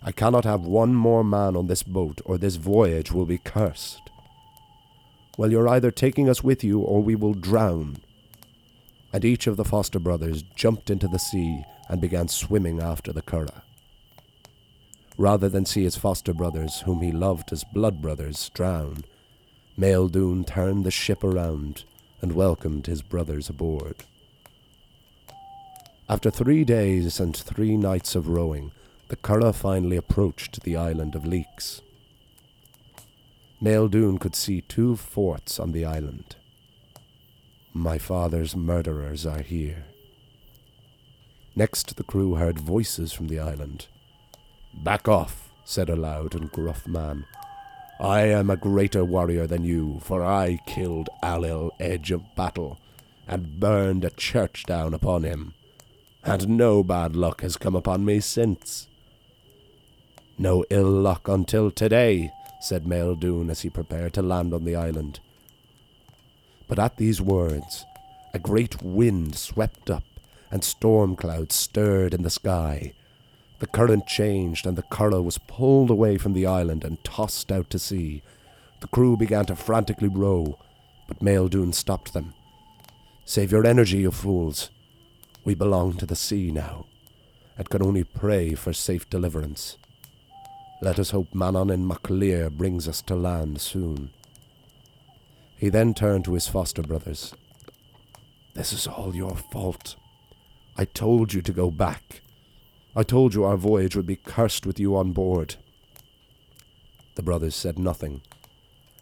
I 0.02 0.12
cannot 0.12 0.46
have 0.46 0.62
one 0.62 0.96
more 0.96 1.24
man 1.24 1.56
on 1.56 1.68
this 1.68 1.84
boat, 1.84 2.22
or 2.26 2.40
this 2.40 2.56
voyage 2.56 3.12
will 3.12 3.28
be 3.28 3.38
cursed. 3.38 4.10
Well, 5.38 5.52
you're 5.52 5.70
either 5.70 5.92
taking 5.92 6.28
us 6.28 6.44
with 6.44 6.64
you, 6.64 6.80
or 6.80 7.04
we 7.04 7.14
will 7.14 7.36
drown. 7.36 7.98
And 9.14 9.24
each 9.24 9.48
of 9.48 9.56
the 9.58 9.64
foster 9.64 10.00
brothers 10.00 10.44
jumped 10.56 10.90
into 10.90 11.08
the 11.08 11.20
sea 11.20 11.64
and 11.88 12.02
began 12.02 12.28
swimming 12.28 12.82
after 12.82 13.14
the 13.14 13.22
curragh. 13.22 13.62
Rather 15.18 15.48
than 15.48 15.66
see 15.66 15.84
his 15.84 15.96
foster 15.96 16.34
brothers, 16.34 16.82
whom 16.82 17.02
he 17.02 17.12
loved 17.12 17.54
as 17.54 17.64
blood 17.64 18.02
brothers, 18.02 18.50
drown, 18.56 19.04
Máel 19.78 20.10
Dúin 20.10 20.46
turned 20.46 20.84
the 20.84 20.92
ship 20.92 21.24
around 21.24 21.84
and 22.22 22.34
welcomed 22.34 22.88
his 22.88 23.04
brothers 23.04 23.50
aboard. 23.50 24.04
After 26.10 26.32
three 26.32 26.64
days 26.64 27.20
and 27.20 27.36
three 27.36 27.78
nights 27.78 28.16
of 28.16 28.28
rowing, 28.28 28.72
the 29.10 29.16
curragh 29.16 29.54
finally 29.54 29.96
approached 29.96 30.64
the 30.64 30.76
island 30.76 31.16
of 31.16 31.24
Leix. 31.24 31.82
Maelduin 33.62 34.20
could 34.20 34.36
see 34.36 34.62
two 34.62 34.96
forts 34.96 35.60
on 35.60 35.72
the 35.72 35.86
island. 35.86 36.36
My 37.76 37.98
father's 37.98 38.56
murderers 38.56 39.26
are 39.26 39.42
here. 39.42 39.86
Next, 41.56 41.96
the 41.96 42.04
crew 42.04 42.36
heard 42.36 42.60
voices 42.60 43.12
from 43.14 43.28
the 43.28 43.40
island. 43.40 43.88
Back 44.84 45.08
off, 45.08 45.50
said 45.66 45.90
a 45.90 45.96
loud 45.96 46.36
and 46.36 46.52
gruff 46.52 46.88
man. 46.88 47.26
I 48.00 48.22
am 48.22 48.52
a 48.52 48.58
greater 48.58 49.04
warrior 49.04 49.48
than 49.48 49.64
you, 49.64 50.00
for 50.04 50.24
I 50.24 50.60
killed 50.68 51.10
Alil, 51.24 51.72
edge 51.80 52.12
of 52.12 52.36
battle, 52.36 52.78
and 53.28 53.60
burned 53.60 54.06
a 54.06 54.12
church 54.12 54.66
down 54.66 54.94
upon 54.94 55.24
him, 55.24 55.56
and 56.24 56.50
no 56.50 56.84
bad 56.84 57.16
luck 57.16 57.42
has 57.42 57.58
come 57.58 57.76
upon 57.76 58.06
me 58.06 58.20
since. 58.20 58.88
No 60.38 60.64
ill 60.70 60.92
luck 60.92 61.28
until 61.28 61.72
today, 61.72 62.32
said 62.62 62.84
Máel 62.84 63.20
Dúin 63.20 63.50
as 63.50 63.62
he 63.62 63.70
prepared 63.70 64.14
to 64.14 64.22
land 64.22 64.54
on 64.54 64.64
the 64.64 64.76
island. 64.76 65.20
But 66.74 66.84
at 66.86 66.98
these 66.98 67.22
words, 67.22 67.86
a 68.34 68.40
great 68.40 68.82
wind 68.82 69.36
swept 69.36 69.92
up, 69.92 70.06
and 70.50 70.64
storm 70.64 71.16
clouds 71.16 71.54
stirred 71.54 72.16
in 72.16 72.24
the 72.24 72.32
sky. 72.32 72.94
The 73.60 73.68
current 73.68 74.08
changed, 74.08 74.66
and 74.66 74.76
the 74.76 74.82
curragh 74.82 75.22
was 75.22 75.38
pulled 75.38 75.92
away 75.92 76.18
from 76.18 76.34
the 76.34 76.48
island 76.48 76.84
and 76.84 77.04
tossed 77.04 77.52
out 77.52 77.70
to 77.70 77.78
sea. 77.78 78.24
The 78.80 78.88
crew 78.88 79.16
began 79.16 79.46
to 79.46 79.56
frantically 79.56 80.08
row, 80.08 80.58
but 81.08 81.20
Máel 81.20 81.48
Dúin 81.48 81.76
stopped 81.76 82.12
them. 82.14 82.34
Save 83.24 83.52
your 83.52 83.68
energy, 83.68 84.00
you 84.00 84.10
fools. 84.10 84.72
We 85.46 85.54
belong 85.54 85.98
to 85.98 86.08
the 86.08 86.16
sea 86.16 86.50
now, 86.50 86.88
and 87.56 87.70
can 87.70 87.84
only 87.84 88.04
pray 88.04 88.56
for 88.56 88.74
safe 88.74 89.08
deliverance. 89.12 89.78
Let 90.82 90.98
us 90.98 91.12
hope 91.12 91.34
Manannán 91.36 91.86
mac 91.86 92.10
Lir 92.10 92.50
brings 92.50 92.88
us 92.88 93.04
to 93.04 93.14
land 93.14 93.62
soon. 93.62 94.10
He 95.64 95.70
then 95.70 95.94
turned 95.94 96.26
to 96.26 96.34
his 96.34 96.50
foster 96.50 96.82
brothers. 96.82 97.34
This 98.54 98.74
is 98.74 98.86
all 98.86 99.16
your 99.16 99.38
fault. 99.38 99.96
I 100.76 100.84
told 100.84 101.34
you 101.34 101.42
to 101.42 101.54
go 101.54 101.72
back. 101.72 102.20
I 102.98 103.04
told 103.04 103.34
you 103.34 103.46
our 103.46 103.56
voyage 103.56 103.96
would 103.96 104.06
be 104.06 104.18
cursed 104.18 104.66
with 104.66 104.78
you 104.78 104.98
on 104.98 105.14
board. 105.14 105.56
The 107.16 107.24
brothers 107.24 107.56
said 107.56 107.80
nothing, 107.80 108.24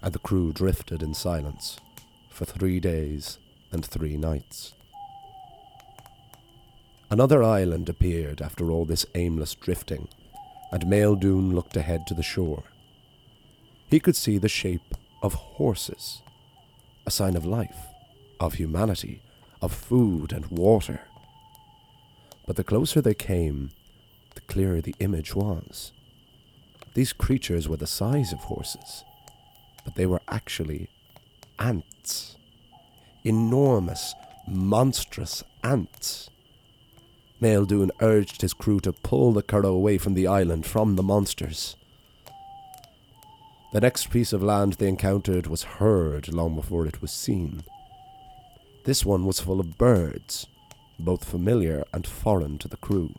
and 0.03 0.13
the 0.13 0.19
crew 0.19 0.53
drifted 0.53 1.01
in 1.01 1.15
silence 1.15 1.79
for 2.29 2.45
three 2.45 2.79
days 2.79 3.39
and 3.71 3.83
three 3.83 4.15
nights. 4.15 4.75
Another 7.09 7.41
island 7.41 7.89
appeared 7.89 8.39
after 8.39 8.69
all 8.69 8.85
this 8.85 9.07
aimless 9.15 9.55
drifting 9.55 10.09
and 10.71 10.83
Máel 10.83 11.19
Dúin 11.19 11.53
looked 11.53 11.75
ahead 11.75 12.05
to 12.05 12.13
the 12.13 12.21
shore. 12.21 12.65
He 13.87 13.99
could 13.99 14.15
see 14.15 14.37
the 14.37 14.47
shape 14.47 14.93
of 15.23 15.33
horses, 15.33 16.21
a 17.05 17.11
sign 17.11 17.35
of 17.35 17.45
life, 17.45 17.87
of 18.39 18.55
humanity, 18.55 19.21
of 19.61 19.73
food 19.73 20.31
and 20.31 20.47
water. 20.47 21.01
But 22.47 22.55
the 22.55 22.63
closer 22.63 23.01
they 23.01 23.13
came, 23.13 23.71
the 24.35 24.41
clearer 24.41 24.81
the 24.81 24.95
image 24.99 25.35
was. 25.35 25.91
These 26.93 27.13
creatures 27.13 27.69
were 27.69 27.77
the 27.77 27.87
size 27.87 28.33
of 28.33 28.39
horses, 28.39 29.03
but 29.85 29.95
they 29.95 30.05
were 30.05 30.21
actually 30.27 30.89
ants. 31.59 32.35
Enormous, 33.23 34.13
monstrous 34.47 35.43
ants. 35.63 36.29
Máel 37.41 37.65
Dúin 37.65 37.89
urged 38.01 38.41
his 38.41 38.53
crew 38.53 38.79
to 38.81 38.93
pull 38.93 39.31
the 39.31 39.41
curragh 39.41 39.65
away 39.65 39.97
from 39.97 40.13
the 40.13 40.27
island 40.27 40.65
from 40.65 40.95
the 40.95 41.03
monsters. 41.03 41.75
The 43.71 43.79
next 43.79 44.09
piece 44.09 44.33
of 44.33 44.43
land 44.43 44.73
they 44.73 44.89
encountered 44.89 45.47
was 45.47 45.63
heard 45.63 46.33
long 46.33 46.55
before 46.55 46.85
it 46.85 47.01
was 47.01 47.11
seen. 47.11 47.63
This 48.83 49.05
one 49.05 49.25
was 49.25 49.39
full 49.39 49.61
of 49.61 49.77
birds, 49.77 50.47
both 50.99 51.23
familiar 51.23 51.85
and 51.93 52.05
foreign 52.05 52.57
to 52.59 52.67
the 52.67 52.75
crew. 52.75 53.15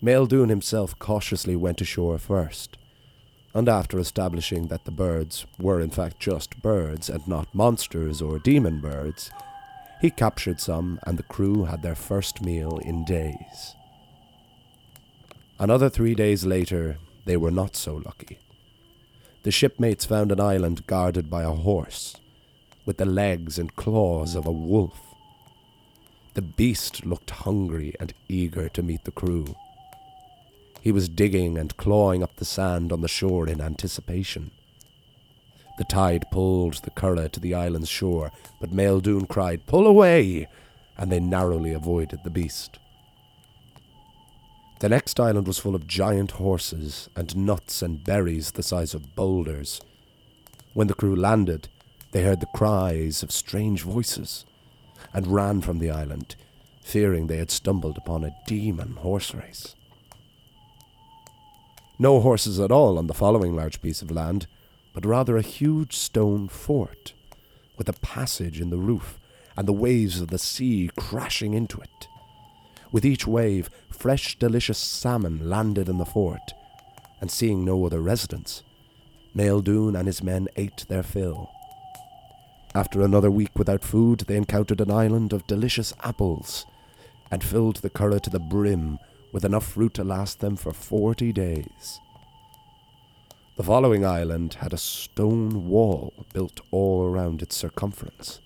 Máel 0.00 0.28
Dúin 0.28 0.50
himself 0.50 0.96
cautiously 1.00 1.56
went 1.56 1.80
ashore 1.80 2.16
first, 2.18 2.78
and 3.54 3.68
after 3.68 3.98
establishing 3.98 4.68
that 4.68 4.84
the 4.84 4.92
birds 4.92 5.46
were 5.58 5.80
in 5.80 5.90
fact 5.90 6.20
just 6.20 6.62
birds 6.62 7.10
and 7.10 7.26
not 7.26 7.52
monsters 7.52 8.22
or 8.22 8.38
demon 8.38 8.80
birds, 8.80 9.32
he 10.00 10.10
captured 10.10 10.60
some 10.60 11.00
and 11.02 11.18
the 11.18 11.24
crew 11.24 11.64
had 11.64 11.82
their 11.82 11.96
first 11.96 12.40
meal 12.40 12.78
in 12.78 13.04
days. 13.04 13.74
Another 15.58 15.90
three 15.90 16.14
days 16.14 16.46
later, 16.46 16.98
they 17.24 17.36
were 17.36 17.50
not 17.50 17.74
so 17.74 17.96
lucky. 17.96 18.38
The 19.42 19.50
shipmates 19.50 20.04
found 20.04 20.30
an 20.32 20.40
island 20.40 20.86
guarded 20.86 21.30
by 21.30 21.42
a 21.42 21.50
horse, 21.50 22.16
with 22.84 22.98
the 22.98 23.06
legs 23.06 23.58
and 23.58 23.74
claws 23.74 24.34
of 24.34 24.46
a 24.46 24.52
wolf. 24.52 25.14
The 26.34 26.42
beast 26.42 27.06
looked 27.06 27.30
hungry 27.30 27.94
and 27.98 28.12
eager 28.28 28.68
to 28.68 28.82
meet 28.82 29.04
the 29.04 29.10
crew. 29.10 29.56
He 30.82 30.92
was 30.92 31.08
digging 31.08 31.56
and 31.56 31.76
clawing 31.76 32.22
up 32.22 32.36
the 32.36 32.44
sand 32.44 32.92
on 32.92 33.00
the 33.00 33.08
shore 33.08 33.48
in 33.48 33.60
anticipation. 33.60 34.50
The 35.78 35.84
tide 35.84 36.26
pulled 36.30 36.74
the 36.82 36.90
curragh 36.90 37.32
to 37.32 37.40
the 37.40 37.54
island's 37.54 37.88
shore, 37.88 38.30
but 38.60 38.70
Máel 38.72 39.00
Dúin 39.00 39.26
cried, 39.26 39.66
Pull 39.66 39.86
away! 39.86 40.48
and 40.98 41.10
they 41.10 41.20
narrowly 41.20 41.72
avoided 41.72 42.20
the 42.24 42.30
beast. 42.30 42.78
The 44.80 44.88
next 44.88 45.20
island 45.20 45.46
was 45.46 45.58
full 45.58 45.74
of 45.74 45.86
giant 45.86 46.32
horses 46.32 47.10
and 47.14 47.36
nuts 47.36 47.82
and 47.82 48.02
berries 48.02 48.52
the 48.52 48.62
size 48.62 48.94
of 48.94 49.14
boulders. 49.14 49.82
When 50.72 50.86
the 50.86 50.94
crew 50.94 51.14
landed, 51.14 51.68
they 52.12 52.22
heard 52.22 52.40
the 52.40 52.46
cries 52.54 53.22
of 53.22 53.30
strange 53.30 53.82
voices 53.82 54.46
and 55.12 55.26
ran 55.26 55.60
from 55.60 55.80
the 55.80 55.90
island, 55.90 56.34
fearing 56.80 57.26
they 57.26 57.36
had 57.36 57.50
stumbled 57.50 57.98
upon 57.98 58.24
a 58.24 58.34
demon 58.46 58.92
horse 58.92 59.34
race. 59.34 59.74
No 61.98 62.18
horses 62.20 62.58
at 62.58 62.72
all 62.72 62.96
on 62.96 63.06
the 63.06 63.12
following 63.12 63.54
large 63.54 63.82
piece 63.82 64.00
of 64.00 64.10
land, 64.10 64.46
but 64.94 65.04
rather 65.04 65.36
a 65.36 65.42
huge 65.42 65.94
stone 65.94 66.48
fort, 66.48 67.12
with 67.76 67.90
a 67.90 68.00
passage 68.00 68.62
in 68.62 68.70
the 68.70 68.78
roof 68.78 69.20
and 69.58 69.68
the 69.68 69.74
waves 69.74 70.22
of 70.22 70.28
the 70.28 70.38
sea 70.38 70.90
crashing 70.96 71.52
into 71.52 71.82
it. 71.82 72.08
With 72.92 73.04
each 73.04 73.26
wave, 73.26 73.70
fresh, 73.90 74.38
delicious 74.38 74.78
salmon 74.78 75.48
landed 75.48 75.88
in 75.88 75.98
the 75.98 76.04
fort, 76.04 76.52
and 77.20 77.30
seeing 77.30 77.64
no 77.64 77.84
other 77.84 78.00
residents, 78.00 78.62
Máel 79.36 79.62
Dúin 79.62 79.96
and 79.96 80.06
his 80.06 80.22
men 80.22 80.48
ate 80.56 80.86
their 80.88 81.02
fill. 81.04 81.50
After 82.74 83.02
another 83.02 83.30
week 83.30 83.56
without 83.56 83.84
food, 83.84 84.20
they 84.20 84.36
encountered 84.36 84.80
an 84.80 84.90
island 84.90 85.32
of 85.32 85.46
delicious 85.46 85.92
apples, 86.02 86.66
and 87.30 87.44
filled 87.44 87.76
the 87.76 87.90
curragh 87.90 88.22
to 88.22 88.30
the 88.30 88.40
brim 88.40 88.98
with 89.32 89.44
enough 89.44 89.66
fruit 89.66 89.94
to 89.94 90.04
last 90.04 90.40
them 90.40 90.56
for 90.56 90.72
forty 90.72 91.32
days. 91.32 92.00
The 93.56 93.62
following 93.62 94.04
island 94.04 94.54
had 94.54 94.72
a 94.72 94.78
stone 94.78 95.68
wall 95.68 96.12
built 96.32 96.60
all 96.70 97.04
around 97.04 97.42
its 97.42 97.56
circumference. 97.56 98.40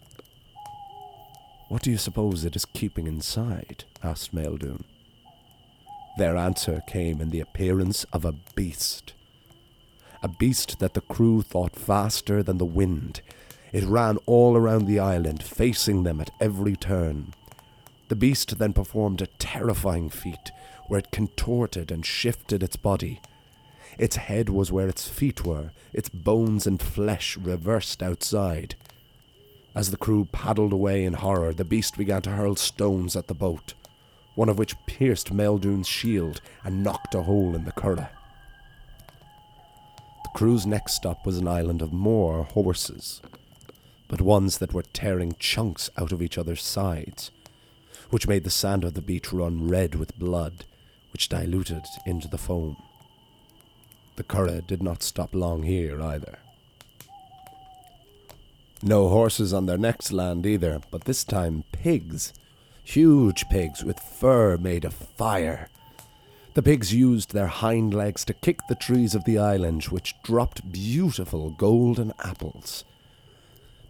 What 1.69 1.83
do 1.83 1.91
you 1.91 1.97
suppose 1.97 2.45
it 2.45 2.57
is 2.57 2.65
keeping 2.65 3.07
inside? 3.07 3.85
asked 4.03 4.35
Máel 4.35 4.59
Dúin. 4.59 4.85
Their 6.19 6.37
answer 6.37 6.83
came 6.87 7.21
in 7.21 7.31
the 7.31 7.41
appearance 7.41 8.05
of 8.13 8.25
a 8.25 8.35
beast. 8.55 9.15
A 10.23 10.29
beast 10.29 10.79
that 10.79 10.95
the 10.95 11.01
crew 11.01 11.43
thought 11.43 11.75
faster 11.75 12.43
than 12.43 12.59
the 12.59 12.65
wind. 12.65 13.21
It 13.73 13.85
ran 13.85 14.19
all 14.27 14.57
around 14.57 14.87
the 14.87 15.01
island, 15.01 15.43
facing 15.43 16.05
them 16.05 16.21
at 16.21 16.31
every 16.41 16.77
turn. 16.77 17.35
The 18.09 18.17
beast 18.17 18.59
then 18.59 18.73
performed 18.73 19.23
a 19.23 19.27
terrifying 19.27 20.11
feat 20.11 20.53
where 20.87 21.01
it 21.01 21.11
contorted 21.11 21.91
and 21.91 22.05
shifted 22.05 22.63
its 22.63 22.77
body. 22.77 23.21
Its 23.99 24.17
head 24.17 24.49
was 24.49 24.71
where 24.71 24.89
its 24.89 25.09
feet 25.09 25.45
were, 25.45 25.71
its 25.93 26.09
bones 26.09 26.67
and 26.67 26.81
flesh 26.81 27.37
reversed 27.37 28.03
outside. 28.03 28.77
As 29.75 29.91
the 29.91 29.97
crew 29.97 30.27
paddled 30.27 30.73
away 30.73 31.05
in 31.05 31.15
horror, 31.15 31.53
the 31.53 31.65
beast 31.65 31.99
began 31.99 32.23
to 32.23 32.31
hurl 32.31 32.55
stones 32.55 33.17
at 33.17 33.27
the 33.27 33.35
boat, 33.35 33.75
one 34.37 34.49
of 34.49 34.57
which 34.57 34.77
pierced 34.87 35.35
Máel 35.35 35.61
Dúin's 35.61 35.89
shield 35.89 36.41
and 36.63 36.85
knocked 36.85 37.15
a 37.15 37.23
hole 37.23 37.57
in 37.57 37.65
the 37.65 37.73
curragh. 37.73 38.09
The 40.23 40.39
crew's 40.39 40.65
next 40.65 40.95
stop 40.95 41.27
was 41.27 41.39
an 41.39 41.49
island 41.49 41.83
of 41.83 41.93
more 41.93 42.45
horses, 42.45 43.21
but 44.07 44.21
ones 44.21 44.59
that 44.59 44.73
were 44.73 44.83
tearing 44.83 45.35
chunks 45.41 45.91
out 45.99 46.13
of 46.13 46.23
each 46.23 46.39
other's 46.39 46.63
sides, 46.63 47.33
which 48.11 48.29
made 48.29 48.45
the 48.45 48.51
sand 48.51 48.85
of 48.85 48.95
the 48.95 49.03
beach 49.03 49.33
run 49.33 49.69
red 49.69 49.97
with 49.97 50.19
blood, 50.19 50.67
which 51.13 51.29
diluted 51.29 51.85
into 52.07 52.29
the 52.29 52.39
foam. 52.39 52.77
The 54.15 54.23
curragh 54.23 54.69
did 54.69 54.85
not 54.85 55.03
stop 55.03 55.35
long 55.35 55.65
here 55.65 56.01
either. 56.01 56.39
No 58.87 59.09
horses 59.09 59.55
on 59.55 59.65
their 59.65 59.79
next 59.79 60.13
land 60.13 60.45
either, 60.45 60.79
but 60.91 61.05
this 61.05 61.25
time 61.25 61.65
pigs. 61.73 62.35
Huge 62.83 63.49
pigs 63.49 63.83
with 63.83 63.99
fur 63.99 64.59
made 64.59 64.85
of 64.85 64.93
fire. 64.93 65.71
The 66.53 66.63
pigs 66.63 66.93
used 66.93 67.33
their 67.33 67.47
hind 67.47 67.95
legs 67.95 68.27
to 68.27 68.35
kick 68.35 68.59
the 68.69 68.75
trees 68.75 69.15
of 69.15 69.25
the 69.25 69.39
island, 69.39 69.85
which 69.85 70.15
dropped 70.23 70.71
beautiful 70.71 71.49
golden 71.49 72.13
apples. 72.23 72.85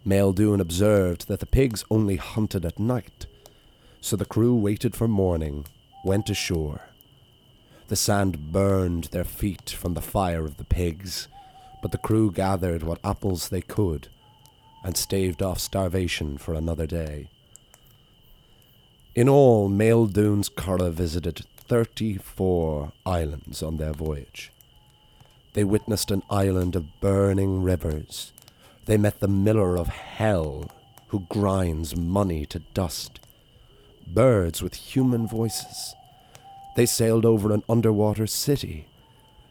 Máel 0.07 0.33
Dúin 0.33 0.61
observed 0.61 1.27
that 1.27 1.41
the 1.41 1.45
pigs 1.45 1.83
only 1.91 2.15
hunted 2.15 2.63
at 2.63 2.79
night, 2.79 3.25
so 3.99 4.15
the 4.15 4.23
crew 4.23 4.55
waited 4.55 4.95
for 4.95 5.09
morning, 5.09 5.65
went 6.05 6.29
ashore. 6.29 6.83
The 7.89 7.97
sand 7.97 8.53
burned 8.53 9.05
their 9.05 9.25
feet 9.25 9.71
from 9.71 9.93
the 9.93 10.01
fire 10.01 10.45
of 10.45 10.55
the 10.55 10.63
pigs, 10.63 11.27
but 11.81 11.91
the 11.91 11.97
crew 11.97 12.31
gathered 12.31 12.81
what 12.81 13.03
apples 13.03 13.49
they 13.49 13.61
could 13.61 14.07
and 14.85 14.95
staved 14.95 15.41
off 15.41 15.59
starvation 15.59 16.37
for 16.37 16.53
another 16.53 16.85
day. 16.85 17.27
In 19.15 19.27
all, 19.27 19.67
Máel 19.67 20.07
Dúin's 20.07 20.47
curragh 20.47 20.93
visited 20.93 21.43
34 21.57 22.91
islands 23.03 23.63
on 23.63 23.77
their 23.77 23.93
voyage. 23.93 24.51
They 25.53 25.63
witnessed 25.63 26.11
an 26.11 26.21
island 26.29 26.75
of 26.75 27.01
burning 27.01 27.63
rivers. 27.63 28.31
They 28.85 28.95
met 28.95 29.21
the 29.21 29.27
miller 29.27 29.75
of 29.75 29.87
hell, 29.87 30.69
who 31.07 31.21
grinds 31.29 31.95
money 31.95 32.45
to 32.45 32.59
dust. 32.75 33.19
Birds 34.05 34.61
with 34.61 34.75
human 34.75 35.27
voices. 35.27 35.95
They 36.75 36.85
sailed 36.85 37.25
over 37.25 37.51
an 37.51 37.63
underwater 37.67 38.27
city. 38.27 38.85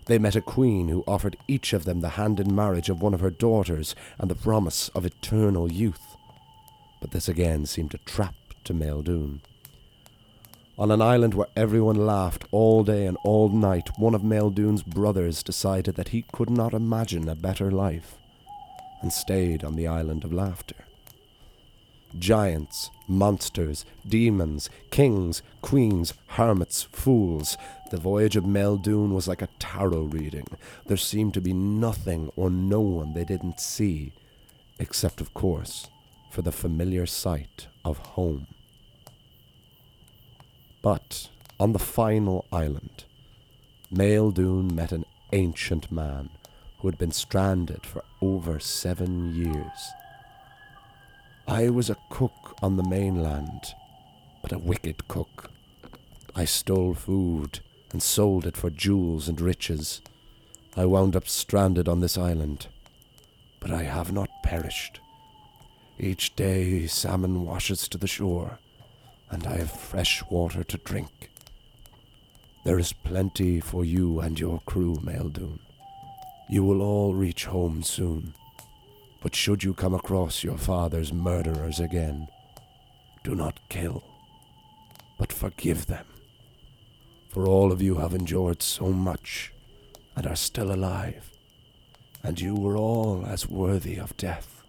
They 0.06 0.18
met 0.18 0.36
a 0.36 0.42
queen 0.42 0.88
who 0.88 1.04
offered 1.06 1.36
each 1.48 1.72
of 1.72 1.84
them 1.84 2.00
the 2.00 2.10
hand 2.10 2.38
in 2.38 2.54
marriage 2.54 2.90
of 2.90 3.00
one 3.00 3.14
of 3.14 3.20
her 3.20 3.30
daughters 3.30 3.94
and 4.18 4.30
the 4.30 4.34
promise 4.34 4.90
of 4.90 5.06
eternal 5.06 5.72
youth. 5.72 6.16
But 7.00 7.12
this 7.12 7.28
again 7.28 7.66
seemed 7.66 7.94
a 7.94 7.98
trap 7.98 8.34
to 8.64 8.74
Máel 8.74 9.02
Dúin. 9.02 9.40
On 10.76 10.90
an 10.90 11.00
island 11.00 11.34
where 11.34 11.48
everyone 11.56 12.06
laughed 12.06 12.44
all 12.50 12.82
day 12.82 13.06
and 13.06 13.16
all 13.24 13.48
night, 13.48 13.90
one 13.96 14.14
of 14.14 14.22
Máel 14.22 14.52
Dúin's 14.52 14.82
brothers 14.82 15.42
decided 15.42 15.94
that 15.94 16.08
he 16.08 16.26
could 16.32 16.50
not 16.50 16.74
imagine 16.74 17.28
a 17.28 17.34
better 17.34 17.70
life, 17.70 18.16
and 19.00 19.12
stayed 19.12 19.64
on 19.64 19.76
the 19.76 19.86
island 19.86 20.24
of 20.24 20.32
laughter. 20.32 20.83
Giants, 22.18 22.90
monsters, 23.08 23.84
demons, 24.06 24.70
kings, 24.90 25.42
queens, 25.62 26.14
hermits, 26.28 26.82
fools. 26.82 27.56
The 27.90 27.96
voyage 27.96 28.36
of 28.36 28.44
Máel 28.44 28.82
Dúin 28.82 29.10
was 29.10 29.28
like 29.28 29.42
a 29.42 29.48
tarot 29.58 30.04
reading. 30.04 30.46
There 30.86 30.96
seemed 30.96 31.34
to 31.34 31.40
be 31.40 31.52
nothing 31.52 32.30
or 32.36 32.50
no 32.50 32.80
one 32.80 33.14
they 33.14 33.24
didn't 33.24 33.60
see, 33.60 34.12
except, 34.78 35.20
of 35.20 35.34
course, 35.34 35.88
for 36.30 36.42
the 36.42 36.52
familiar 36.52 37.06
sight 37.06 37.68
of 37.84 37.98
home. 37.98 38.46
But 40.82 41.28
on 41.58 41.72
the 41.72 41.78
final 41.78 42.46
island, 42.52 43.04
Máel 43.92 44.32
Dúin 44.32 44.72
met 44.72 44.92
an 44.92 45.04
ancient 45.32 45.90
man 45.90 46.30
who 46.78 46.88
had 46.88 46.98
been 46.98 47.12
stranded 47.12 47.86
for 47.86 48.02
over 48.20 48.58
seven 48.58 49.34
years. 49.34 49.92
I 51.46 51.68
was 51.68 51.90
a 51.90 51.96
cook 52.08 52.56
on 52.62 52.76
the 52.76 52.88
mainland, 52.88 53.74
but 54.40 54.52
a 54.52 54.58
wicked 54.58 55.08
cook. 55.08 55.50
I 56.34 56.46
stole 56.46 56.94
food 56.94 57.60
and 57.92 58.02
sold 58.02 58.46
it 58.46 58.56
for 58.56 58.70
jewels 58.70 59.28
and 59.28 59.38
riches. 59.40 60.00
I 60.74 60.86
wound 60.86 61.14
up 61.14 61.28
stranded 61.28 61.86
on 61.86 62.00
this 62.00 62.16
island, 62.16 62.68
but 63.60 63.70
I 63.70 63.82
have 63.82 64.10
not 64.10 64.30
perished. 64.42 65.00
Each 65.98 66.34
day 66.34 66.86
salmon 66.86 67.44
washes 67.44 67.88
to 67.88 67.98
the 67.98 68.08
shore, 68.08 68.58
and 69.30 69.46
I 69.46 69.58
have 69.58 69.70
fresh 69.70 70.24
water 70.30 70.64
to 70.64 70.78
drink. 70.78 71.30
There 72.64 72.78
is 72.78 72.94
plenty 72.94 73.60
for 73.60 73.84
you 73.84 74.18
and 74.20 74.40
your 74.40 74.60
crew, 74.64 74.96
Máel 74.96 75.30
Dúin. 75.30 75.58
You 76.48 76.64
will 76.64 76.80
all 76.80 77.14
reach 77.14 77.44
home 77.44 77.82
soon. 77.82 78.34
But 79.24 79.34
should 79.34 79.64
you 79.64 79.72
come 79.72 79.94
across 79.94 80.44
your 80.44 80.58
father's 80.58 81.10
murderers 81.10 81.80
again, 81.80 82.28
do 83.24 83.34
not 83.34 83.58
kill, 83.70 84.04
but 85.18 85.32
forgive 85.32 85.86
them. 85.86 86.04
For 87.30 87.48
all 87.48 87.72
of 87.72 87.80
you 87.80 87.94
have 87.96 88.12
endured 88.12 88.62
so 88.62 88.90
much 88.90 89.50
and 90.14 90.26
are 90.26 90.36
still 90.36 90.70
alive, 90.70 91.32
and 92.22 92.38
you 92.38 92.54
were 92.54 92.76
all 92.76 93.24
as 93.24 93.48
worthy 93.48 93.96
of 93.96 94.14
death. 94.18 94.62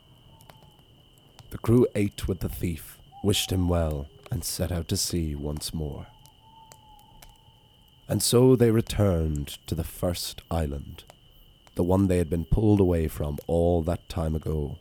The 1.49 1.57
crew 1.57 1.85
ate 1.93 2.29
with 2.29 2.39
the 2.39 2.47
thief, 2.47 2.97
wished 3.25 3.51
him 3.51 3.67
well, 3.67 4.07
and 4.31 4.41
set 4.41 4.71
out 4.71 4.87
to 4.87 4.95
sea 4.95 5.35
once 5.35 5.73
more. 5.73 6.07
And 8.07 8.23
so 8.23 8.55
they 8.55 8.71
returned 8.71 9.57
to 9.67 9.75
the 9.75 9.83
first 9.83 10.43
island, 10.49 11.03
the 11.75 11.83
one 11.83 12.07
they 12.07 12.17
had 12.17 12.29
been 12.29 12.45
pulled 12.45 12.79
away 12.79 13.07
from 13.07 13.37
all 13.47 13.81
that 13.83 14.07
time 14.09 14.35
ago. 14.35 14.77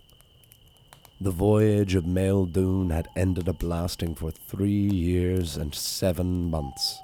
The 1.21 1.31
voyage 1.31 1.95
of 1.95 2.05
Máel 2.05 2.51
Dúin 2.51 2.93
had 2.93 3.09
ended 3.17 3.49
up 3.49 3.63
lasting 3.63 4.15
for 4.15 4.31
three 4.31 4.71
years 4.91 5.57
and 5.57 5.75
seven 5.75 6.51
months. 6.51 7.01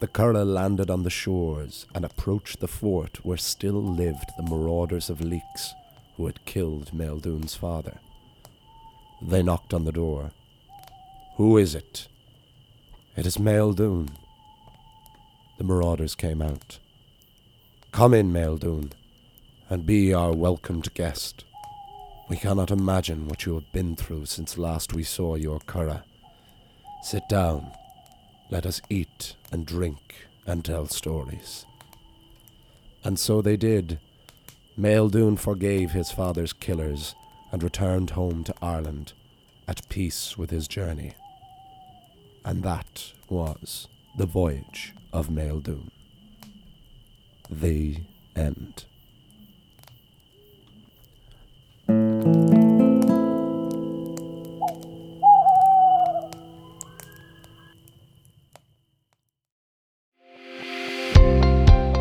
The 0.00 0.08
Curragh 0.08 0.46
landed 0.46 0.90
on 0.90 1.02
the 1.02 1.10
shores 1.10 1.86
and 1.94 2.04
approached 2.04 2.60
the 2.60 2.68
fort 2.68 3.24
where 3.24 3.36
still 3.36 3.82
lived 3.82 4.30
the 4.36 4.42
marauders 4.42 5.10
of 5.10 5.18
Leix 5.18 5.74
who 6.16 6.26
had 6.26 6.44
killed 6.44 6.90
Máel 6.92 7.20
Dúin's 7.20 7.54
father. 7.54 7.98
They 9.20 9.42
knocked 9.42 9.72
on 9.72 9.84
the 9.84 9.92
door. 9.92 10.32
Who 11.36 11.56
is 11.56 11.74
it? 11.74 12.08
It 13.16 13.26
is 13.26 13.36
Máel 13.36 13.74
Dúin. 13.74 14.08
The 15.58 15.64
marauders 15.64 16.14
came 16.14 16.42
out. 16.42 16.78
Come 17.92 18.14
in, 18.14 18.32
Máel 18.32 18.58
Dúin, 18.58 18.90
and 19.68 19.84
be 19.84 20.14
our 20.14 20.32
welcomed 20.32 20.94
guest. 20.94 21.44
We 22.30 22.38
cannot 22.38 22.70
imagine 22.70 23.28
what 23.28 23.44
you 23.44 23.52
have 23.52 23.70
been 23.70 23.96
through 23.96 24.24
since 24.26 24.56
last 24.56 24.94
we 24.94 25.02
saw 25.02 25.34
your 25.34 25.60
Curragh. 25.60 26.02
Sit 27.02 27.28
down. 27.28 27.70
Let 28.50 28.64
us 28.64 28.80
eat 28.88 29.36
and 29.52 29.66
drink 29.66 30.26
and 30.46 30.64
tell 30.64 30.86
stories. 30.86 31.66
And 33.04 33.18
so 33.18 33.42
they 33.42 33.58
did. 33.58 33.98
Máel 34.78 35.10
Dúin 35.10 35.38
forgave 35.38 35.90
his 35.90 36.10
father's 36.10 36.54
killers 36.54 37.14
and 37.52 37.62
returned 37.62 38.10
home 38.10 38.42
to 38.44 38.54
Ireland 38.62 39.12
at 39.68 39.86
peace 39.90 40.38
with 40.38 40.48
his 40.48 40.66
journey. 40.66 41.12
And 42.42 42.62
that 42.62 43.12
was 43.28 43.86
the 44.16 44.26
voyage 44.26 44.94
of 45.12 45.28
Máel 45.28 45.60
Dúin. 45.60 45.90
The 47.60 47.98
end. 48.34 48.86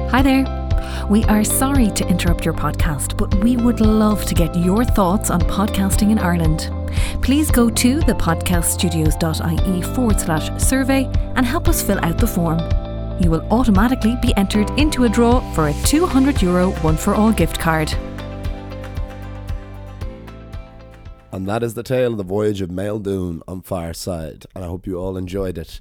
Hi 0.10 0.22
there. 0.22 0.46
We 1.10 1.26
are 1.26 1.44
sorry 1.44 1.90
to 1.92 2.08
interrupt 2.08 2.46
your 2.46 2.54
podcast, 2.54 3.18
but 3.18 3.36
we 3.44 3.58
would 3.58 3.82
love 3.82 4.24
to 4.28 4.34
get 4.34 4.56
your 4.56 4.86
thoughts 4.86 5.30
on 5.30 5.42
podcasting 5.42 6.12
in 6.12 6.20
Ireland. 6.20 6.72
Please 7.22 7.52
go 7.52 7.70
to 7.70 8.00
thepodcaststudios.ie 8.00 9.82
forward 9.96 10.20
slash 10.22 10.64
survey 10.64 11.10
and 11.36 11.46
help 11.46 11.68
us 11.68 11.82
fill 11.82 12.00
out 12.04 12.18
the 12.18 12.28
form. 12.28 12.60
You 13.20 13.30
will 13.30 13.46
automatically 13.52 14.16
be 14.22 14.34
entered 14.38 14.70
into 14.80 15.04
a 15.04 15.10
draw 15.10 15.40
for 15.54 15.68
a 15.68 15.74
200 15.84 16.42
euro 16.42 16.72
one 16.82 16.98
for 16.98 17.14
all 17.14 17.32
gift 17.32 17.60
card. 17.60 17.94
And 21.32 21.48
that 21.48 21.64
is 21.64 21.74
the 21.74 21.84
tale 21.84 22.12
of 22.12 22.18
the 22.18 22.24
voyage 22.24 22.62
of 22.62 22.70
Máel 22.70 23.02
Dúin 23.02 23.42
on 23.48 23.62
Fireside. 23.62 24.46
And 24.54 24.64
I 24.64 24.68
hope 24.68 24.86
you 24.86 24.98
all 24.98 25.18
enjoyed 25.18 25.58
it. 25.58 25.80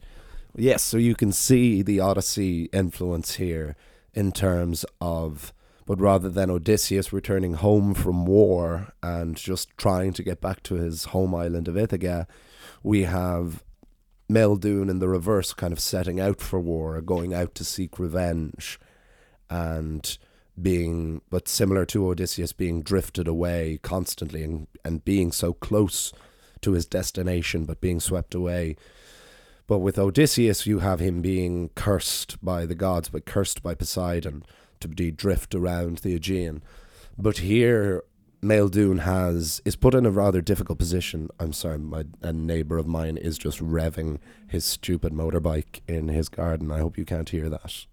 Yes, 0.57 0.83
so 0.83 0.97
you 0.97 1.15
can 1.15 1.33
see 1.33 1.83
the 1.83 2.01
Odyssey 2.01 2.65
influence 2.73 3.35
here 3.35 3.77
in 4.15 4.33
terms 4.33 4.85
of, 5.01 5.53
but 5.87 6.01
rather 6.01 6.29
than 6.29 6.51
Odysseus 6.51 7.13
returning 7.13 7.55
home 7.55 7.95
from 7.95 8.27
war 8.27 8.93
and 9.03 9.37
just 9.37 9.77
trying 9.77 10.13
to 10.15 10.23
get 10.23 10.41
back 10.41 10.63
to 10.65 10.75
his 10.75 11.07
home 11.07 11.35
island 11.35 11.69
of 11.69 11.77
Ithaca, 11.77 12.27
we 12.83 13.05
have 13.05 13.63
Máel 14.31 14.59
Dúin 14.59 14.89
in 14.89 14.99
the 15.01 15.09
reverse, 15.09 15.53
kind 15.53 15.73
of 15.73 15.81
setting 15.81 16.21
out 16.21 16.41
for 16.41 16.61
war, 16.61 17.01
going 17.01 17.35
out 17.35 17.55
to 17.57 17.65
seek 17.65 17.99
revenge, 17.99 18.79
and 19.49 20.19
being, 20.61 21.21
but 21.31 21.49
similar 21.49 21.85
to 21.87 22.09
Odysseus, 22.09 22.53
being 22.53 22.83
drifted 22.83 23.27
away 23.27 23.79
constantly 23.83 24.43
and, 24.43 24.67
and 24.85 25.05
being 25.05 25.33
so 25.33 25.53
close 25.53 26.13
to 26.61 26.73
his 26.73 26.87
destination, 26.87 27.65
but 27.65 27.81
being 27.81 28.01
swept 28.01 28.35
away. 28.35 28.77
But 29.67 29.79
with 29.79 29.99
Odysseus, 29.99 30.67
you 30.67 30.81
have 30.81 31.01
him 31.01 31.23
being 31.23 31.71
cursed 31.75 32.45
by 32.45 32.67
the 32.67 32.75
gods, 32.75 33.09
but 33.09 33.25
cursed 33.25 33.63
by 33.63 33.75
Poseidon 33.75 34.45
to 34.81 34.89
be 34.89 35.11
drift 35.11 35.55
around 35.55 35.99
the 35.99 36.15
Aegean. 36.15 36.63
But 37.17 37.39
here, 37.39 38.03
Máel 38.43 38.71
Dúin 38.71 39.01
has 39.01 39.61
is 39.67 39.77
put 39.77 39.95
in 39.95 40.07
a 40.07 40.11
rather 40.11 40.41
difficult 40.41 40.79
position. 40.79 41.29
I'm 41.39 41.53
sorry, 41.53 41.79
my 41.79 42.05
a 42.23 42.33
neighbor 42.33 42.79
of 42.79 42.87
mine 42.87 43.19
is 43.19 43.37
just 43.37 43.61
revving 43.61 44.19
his 44.49 44.65
stupid 44.65 45.13
motorbike 45.13 45.81
in 45.87 46.09
his 46.09 46.29
garden. 46.31 46.71
I 46.71 46.79
hope 46.79 46.97
you 46.97 47.05
can't 47.05 47.29
hear 47.29 47.51
that. 47.51 47.87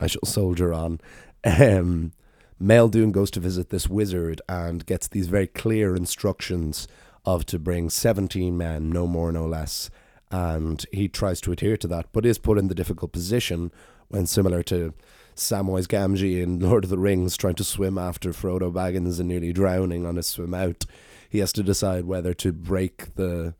I 0.00 0.08
shall 0.08 0.24
soldier 0.24 0.72
on. 0.72 1.00
Um, 1.44 2.12
Máel 2.60 2.90
Dúin 2.90 3.12
goes 3.12 3.30
to 3.32 3.40
visit 3.40 3.70
this 3.70 3.88
wizard 3.88 4.40
and 4.48 4.86
gets 4.86 5.08
these 5.08 5.28
very 5.28 5.46
clear 5.46 5.96
instructions 5.96 6.88
of 7.24 7.46
to 7.46 7.58
bring 7.58 7.88
17 7.88 8.56
men, 8.56 8.90
no 8.90 9.06
more, 9.06 9.30
no 9.30 9.46
less. 9.46 9.90
And 10.30 10.84
he 10.92 11.08
tries 11.08 11.40
to 11.42 11.52
adhere 11.52 11.76
to 11.76 11.88
that, 11.88 12.06
but 12.12 12.26
is 12.26 12.38
put 12.38 12.58
in 12.58 12.68
the 12.68 12.74
difficult 12.74 13.12
position 13.12 13.70
when, 14.08 14.26
similar 14.26 14.62
to 14.64 14.94
Samwise 15.36 15.86
Gamgee 15.86 16.42
in 16.42 16.60
Lord 16.60 16.84
of 16.84 16.90
the 16.90 16.98
Rings, 16.98 17.36
trying 17.36 17.54
to 17.54 17.64
swim 17.64 17.98
after 17.98 18.30
Frodo 18.30 18.72
Baggins 18.72 19.18
and 19.18 19.28
nearly 19.28 19.52
drowning 19.52 20.06
on 20.06 20.16
his 20.16 20.26
swim 20.26 20.54
out, 20.54 20.84
he 21.28 21.38
has 21.38 21.52
to 21.54 21.62
decide 21.62 22.04
whether 22.04 22.34
to 22.34 22.52
break 22.52 23.14
the 23.14 23.54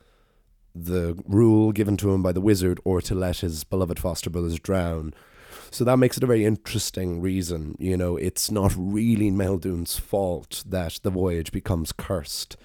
the 0.74 1.22
rule 1.26 1.70
given 1.70 1.98
to 1.98 2.12
him 2.12 2.22
by 2.22 2.32
the 2.32 2.40
wizard 2.40 2.80
or 2.84 3.02
to 3.02 3.14
let 3.14 3.38
his 3.38 3.62
beloved 3.62 3.98
foster 3.98 4.30
brothers 4.30 4.58
drown. 4.58 5.12
So 5.70 5.84
that 5.84 5.98
makes 5.98 6.16
it 6.16 6.22
a 6.22 6.26
very 6.26 6.44
interesting 6.44 7.20
reason. 7.20 7.76
You 7.78 7.96
know, 7.96 8.16
it's 8.16 8.50
not 8.50 8.74
really 8.76 9.30
Máel 9.30 9.60
Dúin's 9.60 9.98
fault 9.98 10.62
that 10.66 11.00
the 11.02 11.10
voyage 11.10 11.52
becomes 11.52 11.92
cursed. 11.92 12.56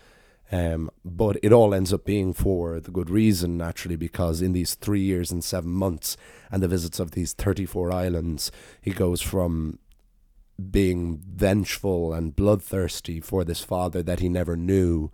Um, 0.51 0.89
but 1.03 1.37
it 1.43 1.51
all 1.51 1.73
ends 1.73 1.91
up 1.91 2.05
being 2.05 2.33
for 2.33 2.79
the 2.79 2.91
good 2.91 3.09
reason, 3.09 3.57
naturally, 3.57 3.97
because 3.97 4.41
in 4.41 4.53
these 4.53 4.75
three 4.75 5.01
years 5.01 5.31
and 5.31 5.43
seven 5.43 5.71
months 5.71 6.15
and 6.51 6.63
the 6.63 6.67
visits 6.67 6.99
of 6.99 7.11
these 7.11 7.33
34 7.33 7.91
islands, 7.91 8.51
he 8.81 8.91
goes 8.91 9.21
from 9.21 9.79
being 10.71 11.21
vengeful 11.27 12.13
and 12.13 12.35
bloodthirsty 12.35 13.19
for 13.19 13.43
this 13.43 13.61
father 13.61 14.01
that 14.01 14.19
he 14.19 14.29
never 14.29 14.55
knew 14.55 15.11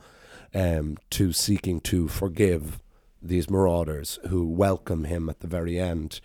um, 0.53 0.97
to 1.09 1.33
seeking 1.33 1.81
to 1.81 2.07
forgive 2.07 2.79
these 3.21 3.49
marauders 3.49 4.19
who 4.29 4.45
welcome 4.45 5.05
him 5.05 5.29
at 5.29 5.39
the 5.39 5.47
very 5.47 5.79
end. 5.79 6.21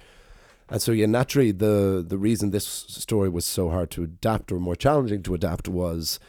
And 0.68 0.83
so, 0.83 0.92
yeah, 0.92 1.07
naturally, 1.07 1.53
the, 1.53 2.05
the 2.07 2.18
reason 2.18 2.51
this 2.51 2.66
story 2.66 3.29
was 3.29 3.47
so 3.47 3.71
hard 3.71 3.90
to 3.92 4.03
adapt 4.03 4.53
or 4.53 4.61
more 4.61 4.77
challenging 4.77 5.23
to 5.23 5.35
adapt 5.35 5.66
was 5.66 6.21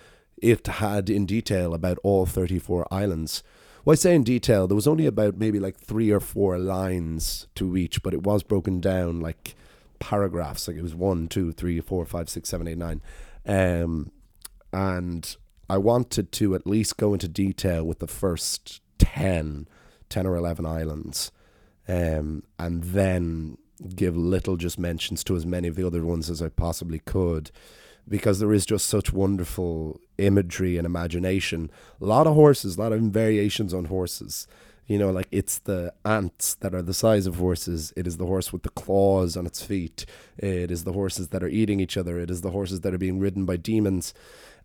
it 0.41 0.67
had 0.67 1.09
in 1.09 1.25
detail 1.25 1.73
about 1.73 1.97
all 2.03 2.25
34 2.25 2.87
islands. 2.91 3.43
Well, 3.85 3.93
I 3.93 3.95
say 3.95 4.15
in 4.15 4.23
detail, 4.23 4.67
there 4.67 4.75
was 4.75 4.87
only 4.87 5.05
about 5.05 5.37
maybe 5.37 5.59
like 5.59 5.77
three 5.77 6.11
or 6.11 6.19
four 6.19 6.57
lines 6.57 7.47
to 7.55 7.77
each, 7.77 8.03
but 8.03 8.13
it 8.13 8.23
was 8.23 8.43
broken 8.43 8.79
down 8.79 9.19
like 9.19 9.55
paragraphs. 9.99 10.67
Like 10.67 10.77
it 10.77 10.83
was 10.83 10.95
one, 10.95 11.27
two, 11.27 11.51
three, 11.51 11.79
four, 11.79 12.05
five, 12.05 12.29
six, 12.29 12.49
seven, 12.49 12.67
eight, 12.67 12.77
nine. 12.77 13.01
Um, 13.45 14.11
and 14.71 15.35
I 15.69 15.77
wanted 15.77 16.31
to 16.33 16.55
at 16.55 16.67
least 16.67 16.97
go 16.97 17.13
into 17.13 17.27
detail 17.27 17.83
with 17.83 17.99
the 17.99 18.07
first 18.07 18.81
10 18.99 19.67
10 20.09 20.25
or 20.25 20.35
11 20.35 20.65
islands 20.65 21.31
um, 21.87 22.43
and 22.57 22.83
then 22.83 23.57
give 23.95 24.17
little 24.17 24.57
just 24.57 24.77
mentions 24.77 25.23
to 25.23 25.35
as 25.35 25.45
many 25.45 25.67
of 25.67 25.75
the 25.75 25.85
other 25.85 26.03
ones 26.03 26.29
as 26.29 26.41
I 26.41 26.49
possibly 26.49 26.99
could 26.99 27.51
because 28.09 28.39
there 28.39 28.53
is 28.53 28.65
just 28.65 28.87
such 28.87 29.13
wonderful 29.13 29.99
imagery 30.17 30.77
and 30.77 30.85
imagination. 30.85 31.69
A 32.01 32.05
lot 32.05 32.27
of 32.27 32.33
horses, 32.33 32.75
a 32.77 32.81
lot 32.81 32.91
of 32.91 33.01
variations 33.01 33.73
on 33.73 33.85
horses. 33.85 34.47
You 34.87 34.97
know, 34.97 35.11
like 35.11 35.27
it's 35.31 35.59
the 35.59 35.93
ants 36.03 36.55
that 36.55 36.73
are 36.73 36.81
the 36.81 36.95
size 36.95 37.27
of 37.27 37.35
horses. 37.35 37.93
It 37.95 38.07
is 38.07 38.17
the 38.17 38.25
horse 38.25 38.51
with 38.51 38.63
the 38.63 38.69
claws 38.69 39.37
on 39.37 39.45
its 39.45 39.61
feet. 39.61 40.07
It 40.37 40.71
is 40.71 40.83
the 40.83 40.93
horses 40.93 41.27
that 41.27 41.43
are 41.43 41.47
eating 41.47 41.79
each 41.79 41.95
other. 41.95 42.19
It 42.19 42.31
is 42.31 42.41
the 42.41 42.49
horses 42.49 42.81
that 42.81 42.93
are 42.93 42.97
being 42.97 43.19
ridden 43.19 43.45
by 43.45 43.57
demons. 43.57 44.15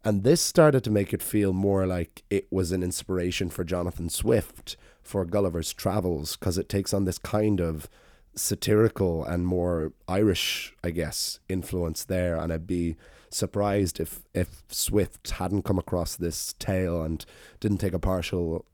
And 0.03 0.23
this 0.23 0.41
started 0.41 0.83
to 0.85 0.91
make 0.91 1.13
it 1.13 1.23
feel 1.23 1.53
more 1.53 1.87
like 1.87 2.23
it 2.31 2.47
was 2.51 2.73
an 2.73 2.83
inspiration 2.83 3.51
for 3.51 3.65
Jonathan 3.65 4.09
Swift 4.09 4.77
for 5.03 5.27
Gulliver's 5.27 5.75
Travels 5.75 6.37
because 6.37 6.57
it 6.57 6.71
takes 6.71 6.95
on 6.95 7.05
this 7.05 7.19
kind 7.19 7.61
of 7.61 7.89
satirical 8.35 9.25
and 9.25 9.47
more 9.47 9.93
Irish, 10.09 10.75
I 10.83 10.91
guess, 10.91 11.41
influence 11.49 12.05
there. 12.05 12.37
And 12.37 12.51
I'd 12.53 12.67
be 12.67 12.97
surprised 13.35 14.01
if 14.01 14.23
if 14.33 14.63
Swift 14.69 15.31
hadn't 15.31 15.65
come 15.65 15.79
across 15.79 16.17
this 16.17 16.55
tale 16.55 17.03
and 17.03 17.25
didn't 17.61 17.79
take 17.79 17.93
a 17.93 17.99
partial 17.99 18.65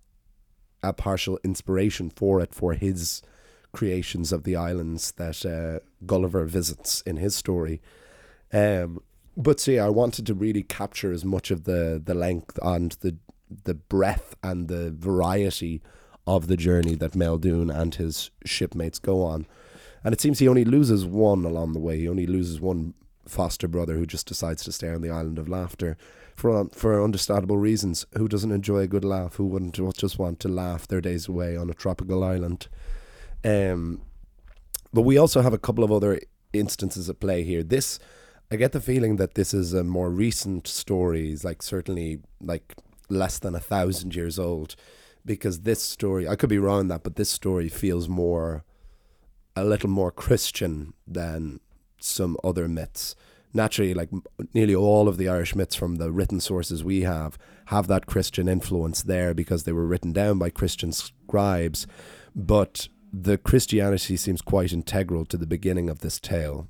a 0.83 0.93
partial 0.93 1.39
inspiration 1.45 2.11
for 2.11 2.41
it 2.41 2.55
for 2.55 2.75
his 2.75 3.23
creations 3.73 4.33
of 4.33 4.45
the 4.45 4.57
islands 4.57 5.13
that 5.13 5.45
uh, 5.45 5.85
Gulliver 6.05 6.45
visits 6.45 7.03
in 7.03 7.17
his 7.17 7.35
story. 7.35 7.81
Um, 8.53 9.01
but 9.37 9.61
see, 9.61 9.79
I 9.79 9.89
wanted 9.89 10.27
to 10.27 10.35
really 10.35 10.63
capture 10.63 11.13
as 11.13 11.25
much 11.25 11.51
of 11.51 11.65
the 11.65 12.01
the 12.05 12.15
length 12.15 12.59
and 12.63 12.93
the 13.01 13.17
the 13.65 13.75
breadth 13.75 14.37
and 14.43 14.69
the 14.69 14.91
variety 14.91 15.83
of 16.27 16.47
the 16.47 16.57
journey 16.57 16.95
that 16.95 17.13
Máel 17.13 17.41
Dúin 17.41 17.75
and 17.75 17.95
his 17.95 18.31
shipmates 18.45 18.99
go 18.99 19.23
on. 19.23 19.47
And 20.05 20.13
it 20.13 20.21
seems 20.21 20.39
he 20.39 20.49
only 20.49 20.65
loses 20.65 21.05
one 21.05 21.45
along 21.45 21.73
the 21.73 21.81
way. 21.81 21.99
He 21.99 22.09
only 22.09 22.27
loses 22.27 22.61
one 22.61 22.95
foster 23.31 23.69
brother 23.69 23.95
who 23.95 24.07
just 24.07 24.27
decides 24.27 24.65
to 24.65 24.73
stay 24.73 24.93
on 24.93 25.01
the 25.01 25.11
island 25.11 25.39
of 25.39 25.49
laughter 25.49 25.97
for 26.35 26.69
for 26.73 27.03
understandable 27.03 27.59
reasons. 27.59 28.07
Who 28.17 28.29
doesn't 28.29 28.53
enjoy 28.53 28.81
a 28.81 28.87
good 28.87 29.05
laugh? 29.05 29.37
Who 29.37 29.47
wouldn't 29.47 29.75
just 29.97 30.19
want 30.19 30.41
to 30.41 30.49
laugh 30.49 30.87
their 30.87 31.01
days 31.01 31.29
away 31.29 31.57
on 31.57 31.71
a 31.71 31.75
tropical 31.75 32.25
island? 32.25 32.69
Um, 33.45 34.03
but 34.93 35.03
we 35.03 35.19
also 35.19 35.41
have 35.43 35.53
a 35.53 35.59
couple 35.59 35.85
of 35.85 35.93
other 35.93 36.21
instances 36.53 37.09
at 37.09 37.21
play 37.21 37.45
here. 37.45 37.63
This, 37.63 37.99
I 38.51 38.57
get 38.57 38.73
the 38.73 38.81
feeling 38.81 39.17
that 39.17 39.35
this 39.35 39.55
is 39.55 39.73
a 39.73 39.85
more 39.85 40.11
recent 40.11 40.67
story, 40.67 41.37
like 41.43 41.63
certainly 41.63 42.21
like 42.41 42.75
less 43.09 43.39
than 43.39 43.55
a 43.55 43.61
thousand 43.61 44.15
years 44.15 44.39
old, 44.39 44.77
because 45.25 45.61
this 45.61 45.83
story, 45.83 46.29
I 46.29 46.37
could 46.37 46.51
be 46.51 46.59
wrong 46.59 46.81
on 46.81 46.89
that, 46.89 47.03
but 47.03 47.17
this 47.17 47.31
story 47.31 47.69
feels 47.69 48.09
more, 48.09 48.65
a 49.55 49.65
little 49.65 49.91
more 49.91 50.11
Christian 50.11 50.95
than 51.07 51.61
some 52.03 52.37
other 52.43 52.69
myths. 52.69 53.15
Naturally, 53.53 53.95
like 53.95 54.11
nearly 54.55 54.75
all 54.75 55.09
of 55.09 55.17
the 55.17 55.29
Irish 55.29 55.55
myths 55.57 55.75
from 55.75 55.97
the 55.97 56.13
written 56.13 56.41
sources 56.41 56.85
we 56.85 57.03
have 57.03 57.37
have 57.67 57.89
that 57.89 58.07
Christian 58.07 58.49
influence 58.49 59.03
there 59.03 59.35
because 59.35 59.65
they 59.65 59.73
were 59.73 59.87
written 59.87 60.13
down 60.13 60.39
by 60.39 60.51
Christian 60.51 60.93
scribes, 60.93 61.87
but 62.35 62.89
the 63.13 63.39
Christianity 63.39 64.17
seems 64.17 64.41
quite 64.41 64.73
integral 64.73 65.25
to 65.27 65.37
the 65.37 65.47
beginning 65.47 65.91
of 65.91 65.99
this 66.01 66.21
tale 66.21 66.69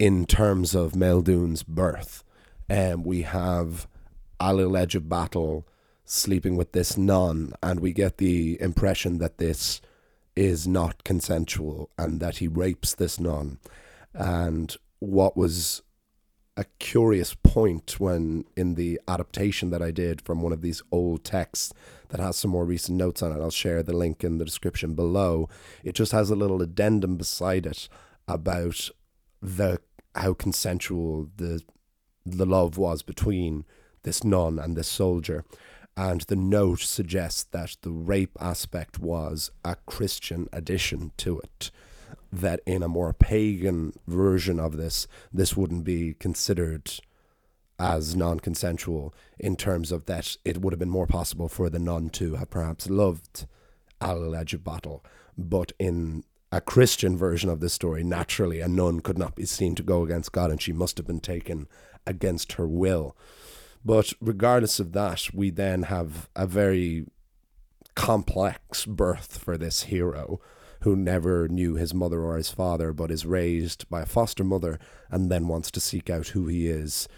in 0.00 0.26
terms 0.26 0.74
of 0.74 0.92
Máel 0.92 1.22
Dúin's 1.22 1.62
birth. 1.62 2.24
Um, 2.68 3.04
we 3.04 3.22
have 3.22 3.86
Alil 4.40 4.78
Edge 4.78 4.96
of 4.96 5.08
Battle 5.08 5.66
sleeping 6.04 6.56
with 6.56 6.72
this 6.72 6.96
nun, 6.96 7.54
and 7.62 7.80
we 7.80 7.92
get 7.92 8.18
the 8.18 8.60
impression 8.60 9.18
that 9.18 9.38
this 9.38 9.80
is 10.34 10.66
not 10.66 11.04
consensual 11.04 11.90
and 11.96 12.18
that 12.20 12.38
he 12.38 12.48
rapes 12.48 12.94
this 12.94 13.20
nun. 13.20 13.58
And 14.14 14.74
what 14.98 15.36
was 15.36 15.82
a 16.56 16.64
curious 16.78 17.34
point 17.34 17.98
when 17.98 18.44
in 18.56 18.74
the 18.74 19.00
adaptation 19.08 19.70
that 19.70 19.82
I 19.82 19.90
did 19.90 20.20
from 20.20 20.42
one 20.42 20.52
of 20.52 20.60
these 20.60 20.82
old 20.92 21.24
texts 21.24 21.72
that 22.10 22.20
has 22.20 22.36
some 22.36 22.50
more 22.50 22.66
recent 22.66 22.98
notes 22.98 23.22
on 23.22 23.32
it. 23.32 23.40
I'll 23.40 23.50
share 23.50 23.82
the 23.82 23.96
link 23.96 24.22
in 24.22 24.36
the 24.36 24.44
description 24.44 24.94
below. 24.94 25.48
It 25.82 25.94
just 25.94 26.12
has 26.12 26.28
a 26.28 26.36
little 26.36 26.60
addendum 26.60 27.16
beside 27.16 27.64
it 27.66 27.88
about 28.28 28.90
the 29.40 29.80
how 30.14 30.34
consensual 30.34 31.28
the 31.36 31.62
the 32.24 32.46
love 32.46 32.76
was 32.76 33.02
between 33.02 33.64
this 34.02 34.22
nun 34.22 34.58
and 34.58 34.76
this 34.76 34.88
soldier. 34.88 35.44
And 35.96 36.20
the 36.22 36.36
note 36.36 36.80
suggests 36.80 37.44
that 37.44 37.76
the 37.82 37.90
rape 37.90 38.36
aspect 38.40 38.98
was 38.98 39.50
a 39.64 39.76
Christian 39.86 40.48
addition 40.52 41.12
to 41.18 41.40
it 41.40 41.70
that 42.32 42.60
in 42.66 42.82
a 42.82 42.88
more 42.88 43.12
pagan 43.12 43.92
version 44.06 44.58
of 44.58 44.76
this, 44.76 45.06
this 45.32 45.56
wouldn't 45.56 45.84
be 45.84 46.14
considered 46.14 46.90
as 47.78 48.16
non 48.16 48.40
consensual 48.40 49.14
in 49.38 49.56
terms 49.56 49.92
of 49.92 50.06
that 50.06 50.36
it 50.44 50.58
would 50.58 50.72
have 50.72 50.78
been 50.78 50.90
more 50.90 51.06
possible 51.06 51.48
for 51.48 51.68
the 51.68 51.78
nun 51.78 52.08
to 52.08 52.36
have 52.36 52.50
perhaps 52.50 52.88
loved 52.88 53.46
Edge 54.00 54.62
Battle. 54.64 55.04
But 55.36 55.72
in 55.78 56.24
a 56.50 56.60
Christian 56.60 57.16
version 57.16 57.48
of 57.48 57.60
this 57.60 57.72
story, 57.72 58.04
naturally, 58.04 58.60
a 58.60 58.68
nun 58.68 59.00
could 59.00 59.18
not 59.18 59.34
be 59.34 59.46
seen 59.46 59.74
to 59.74 59.82
go 59.82 60.02
against 60.02 60.32
God 60.32 60.50
and 60.50 60.60
she 60.60 60.72
must 60.72 60.96
have 60.98 61.06
been 61.06 61.20
taken 61.20 61.66
against 62.06 62.52
her 62.52 62.66
will. 62.66 63.16
But 63.84 64.12
regardless 64.20 64.78
of 64.78 64.92
that, 64.92 65.28
we 65.32 65.50
then 65.50 65.84
have 65.84 66.28
a 66.36 66.46
very 66.46 67.06
complex 67.94 68.86
birth 68.86 69.38
for 69.38 69.58
this 69.58 69.84
hero 69.84 70.40
who 70.82 70.96
never 70.96 71.48
knew 71.48 71.74
his 71.74 71.94
mother 71.94 72.20
or 72.22 72.36
his 72.36 72.50
father, 72.50 72.92
but 72.92 73.10
is 73.10 73.24
raised 73.24 73.88
by 73.88 74.02
a 74.02 74.06
foster 74.06 74.42
mother 74.42 74.78
and 75.10 75.30
then 75.30 75.48
wants 75.48 75.70
to 75.70 75.80
seek 75.80 76.10
out 76.10 76.28
who 76.28 76.46
he 76.48 76.68
is. 76.68 77.08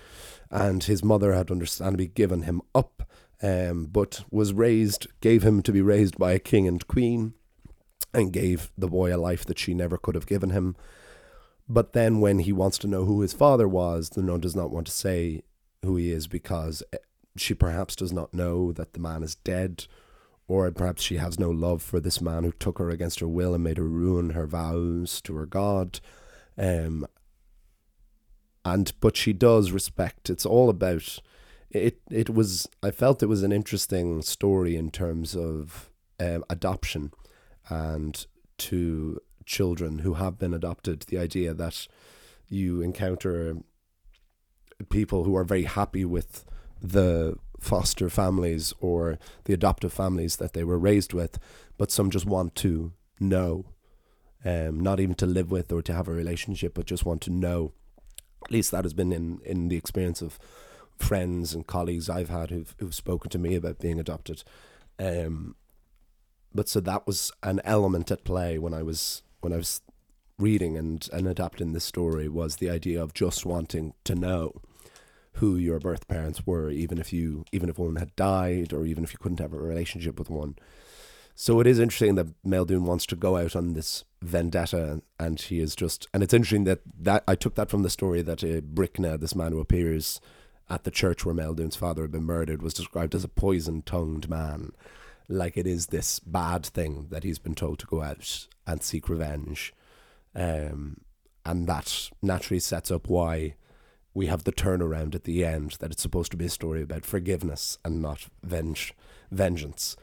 And 0.51 0.85
his 0.85 1.03
mother 1.03 1.33
had 1.33 1.51
understandably 1.51 2.09
given 2.09 2.43
him 2.43 2.61
up, 2.75 3.09
um, 3.43 3.87
but 3.87 4.25
was 4.31 4.53
raised, 4.53 5.07
gave 5.21 5.43
him 5.43 5.63
to 5.63 5.73
be 5.73 5.81
raised 5.81 6.19
by 6.19 6.33
a 6.33 6.39
king 6.39 6.69
and 6.69 6.87
queen, 6.87 7.35
and 8.13 8.33
gave 8.33 8.71
the 8.77 8.89
boy 8.89 9.15
a 9.15 9.19
life 9.19 9.45
that 9.47 9.59
she 9.59 9.75
never 9.75 9.97
could 9.97 10.15
have 10.15 10.27
given 10.27 10.51
him. 10.51 10.77
But 11.67 11.95
then, 11.95 12.21
when 12.21 12.41
he 12.41 12.53
wants 12.53 12.77
to 12.79 12.87
know 12.87 13.07
who 13.07 13.23
his 13.23 13.33
father 13.33 13.67
was, 13.67 14.11
the 14.11 14.23
nun 14.23 14.41
does 14.41 14.55
not 14.55 14.71
want 14.71 14.87
to 14.87 14.93
say 14.93 15.43
who 15.83 15.97
he 15.97 16.13
is 16.13 16.27
because 16.27 16.83
eh, 16.93 16.99
she 17.37 17.55
perhaps 17.55 17.97
does 17.97 18.13
not 18.13 18.35
know 18.35 18.73
that 18.73 18.93
the 18.93 19.01
man 19.01 19.23
is 19.23 19.35
dead 19.35 19.87
or 20.47 20.71
perhaps 20.71 21.03
she 21.03 21.17
has 21.17 21.39
no 21.39 21.51
love 21.51 21.83
for 21.83 22.01
this 22.01 22.21
man 22.21 22.45
who 22.45 22.53
took 22.53 22.79
her 22.79 22.91
against 22.91 23.21
her 23.21 23.29
will 23.29 23.55
and 23.55 23.65
made 23.65 23.79
her 23.79 23.85
ruin 23.85 24.31
her 24.31 24.47
vows 24.47 25.21
to 25.23 25.35
her 25.37 25.47
God. 25.47 26.01
Um, 26.59 27.07
and 28.65 28.93
but 29.01 29.17
she 29.17 29.33
does 29.33 29.71
respect. 29.71 30.31
It's 30.31 30.47
all 30.47 30.71
about 30.71 31.19
it. 31.71 32.01
It 32.11 32.31
was. 32.31 32.69
I 32.83 32.91
felt 32.91 33.23
it 33.23 33.27
was 33.27 33.43
an 33.43 33.53
interesting 33.53 34.23
story 34.23 34.77
in 34.77 34.91
terms 34.91 35.37
of 35.37 35.91
um, 36.21 36.45
adoption 36.49 37.13
and 37.69 38.27
to 38.59 39.21
children 39.45 40.01
who 40.01 40.15
have 40.15 40.39
been 40.39 40.55
adopted. 40.55 41.03
The 41.03 41.19
idea 41.19 41.53
that 41.55 41.87
you 42.49 42.81
encounter 42.81 43.57
people 44.89 45.25
who 45.25 45.37
are 45.37 45.45
very 45.45 45.65
happy 45.65 46.05
with 46.05 46.45
the 46.81 47.37
foster 47.65 48.11
families 48.11 48.73
or 48.81 49.19
the 49.45 49.55
adoptive 49.55 49.93
families 49.93 50.37
that 50.37 50.53
they 50.53 50.65
were 50.65 50.79
raised 50.79 51.13
with, 51.13 51.39
but 51.79 51.91
some 51.91 52.11
just 52.11 52.27
want 52.27 52.55
to 52.57 52.93
know, 53.19 53.65
um, 54.45 54.79
not 54.79 55.01
even 55.01 55.15
to 55.17 55.27
live 55.27 55.51
with 55.51 55.73
or 55.73 55.83
to 55.83 55.95
have 55.95 56.09
a 56.09 56.13
relationship, 56.13 56.75
but 56.75 56.87
just 56.87 57.07
want 57.07 57.23
to 57.23 57.31
know. 57.31 57.73
At 58.45 58.51
least 58.51 58.71
that 58.73 58.85
has 58.85 58.93
been 58.93 59.13
in, 59.13 59.41
in 59.45 59.69
the 59.69 59.77
experience 59.77 60.21
of 60.21 60.39
friends 60.99 61.55
and 61.55 61.67
colleagues 61.67 62.11
I've 62.11 62.29
had 62.29 62.51
who've, 62.51 62.75
who've 62.79 62.95
spoken 62.95 63.31
to 63.31 63.39
me 63.39 63.55
about 63.55 63.79
being 63.79 63.99
adopted. 63.99 64.45
Um, 64.99 65.57
but 66.55 66.69
so 66.69 66.81
that 66.81 67.07
was 67.07 67.33
an 67.43 67.61
element 67.65 68.11
at 68.11 68.25
play 68.25 68.59
when 68.59 68.75
I 68.75 68.83
was 68.83 69.23
when 69.41 69.53
I 69.53 69.57
was 69.57 69.81
reading 70.39 70.77
and, 70.77 71.09
and 71.13 71.27
adapting 71.27 71.73
this 71.73 71.85
story 71.85 72.29
was 72.29 72.57
the 72.57 72.71
idea 72.71 73.03
of 73.03 73.15
just 73.15 73.45
wanting 73.45 73.93
to 74.05 74.15
know 74.15 74.61
who 75.37 75.57
your 75.57 75.81
birth 75.81 76.07
parents 76.09 76.47
were, 76.47 76.71
even 76.71 76.99
if 76.99 77.13
you 77.13 77.45
even 77.53 77.69
if 77.69 77.79
one 77.79 77.97
had 77.97 78.15
died 78.17 78.73
or 78.73 78.87
even 78.87 79.05
if 79.05 79.13
you 79.13 79.19
couldn't 79.19 79.41
have 79.41 79.53
a 79.53 79.59
relationship 79.59 80.19
with 80.19 80.31
one. 80.31 80.57
So 81.35 81.59
it 81.59 81.67
is 81.67 81.81
interesting 81.81 82.15
that 82.15 82.43
Máel 82.45 82.67
Dúin 82.67 82.83
wants 82.83 83.07
to 83.07 83.17
go 83.17 83.37
out 83.37 83.57
on 83.57 83.73
this 83.73 84.05
vendetta, 84.23 85.03
and 85.19 85.41
he 85.41 85.59
is 85.59 85.75
just. 85.75 86.07
And 86.15 86.23
it's 86.23 86.35
interesting 86.35 86.65
that 86.65 86.81
that 87.01 87.25
I 87.27 87.35
took 87.35 87.57
that 87.57 87.71
from 87.71 87.83
the 87.83 87.91
story 87.91 88.23
that 88.23 88.45
uh, 88.45 88.61
Bricna, 88.61 89.19
this 89.19 89.35
man 89.35 89.51
who 89.51 89.61
appears 89.61 90.21
at 90.71 90.85
the 90.85 90.93
church 90.93 91.25
where 91.25 91.35
Máel 91.35 91.57
Dúin's 91.57 91.77
father 91.77 92.03
had 92.03 92.13
been 92.13 92.25
murdered, 92.25 92.63
was 92.63 92.73
described 92.73 93.15
as 93.15 93.25
a 93.25 93.29
poison-tongued 93.29 94.31
man, 94.31 94.71
like 95.29 95.57
it 95.57 95.67
is 95.67 95.89
this 95.89 96.21
bad 96.21 96.65
thing 96.65 97.09
that 97.11 97.25
he's 97.25 97.41
been 97.41 97.55
told 97.55 97.81
to 97.81 97.87
go 97.87 98.01
out 98.01 98.47
and 98.67 98.83
seek 98.83 99.09
revenge, 99.09 99.75
um, 100.35 100.99
and 101.45 101.67
that 101.67 102.11
naturally 102.23 102.61
sets 102.61 102.91
up 102.93 103.09
why 103.09 103.57
we 104.15 104.27
have 104.27 104.45
the 104.45 104.53
turnaround 104.53 105.15
at 105.15 105.25
the 105.25 105.45
end 105.45 105.73
that 105.81 105.91
it's 105.91 106.03
supposed 106.03 106.31
to 106.31 106.37
be 106.37 106.47
a 106.47 106.51
story 106.51 106.83
about 106.83 107.05
forgiveness 107.05 107.79
and 107.85 108.01
not 108.01 108.29
venge, 108.43 108.95
vengeance. 109.31 109.97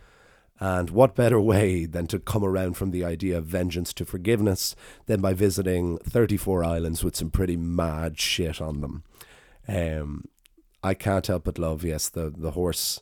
And 0.60 0.92
what 0.92 1.16
better 1.16 1.40
way 1.40 1.86
than 1.86 2.06
to 2.08 2.20
come 2.20 2.44
around 2.44 2.74
from 2.74 2.92
the 2.92 3.04
idea 3.04 3.38
of 3.38 3.46
vengeance 3.46 3.94
to 3.94 4.06
forgiveness 4.06 4.76
than 5.08 5.22
by 5.22 5.34
visiting 5.34 5.98
34 6.00 6.64
islands 6.64 7.04
with 7.04 7.16
some 7.16 7.32
pretty 7.32 7.58
mad 7.58 8.20
shit 8.20 8.62
on 8.62 8.82
them? 8.82 9.04
Um, 9.68 10.26
I 10.84 10.94
can't 10.94 11.26
help 11.26 11.46
but 11.46 11.58
love, 11.58 11.84
yes, 11.84 12.10
the, 12.10 12.32
the 12.36 12.52
horse, 12.52 13.02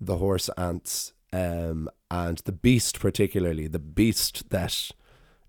the 0.00 0.18
horse 0.18 0.48
ants, 0.56 1.12
um, 1.32 1.88
and 2.10 2.38
the 2.38 2.52
beast 2.52 3.00
particularly, 3.00 3.66
the 3.66 3.78
beast 3.78 4.50
that 4.50 4.90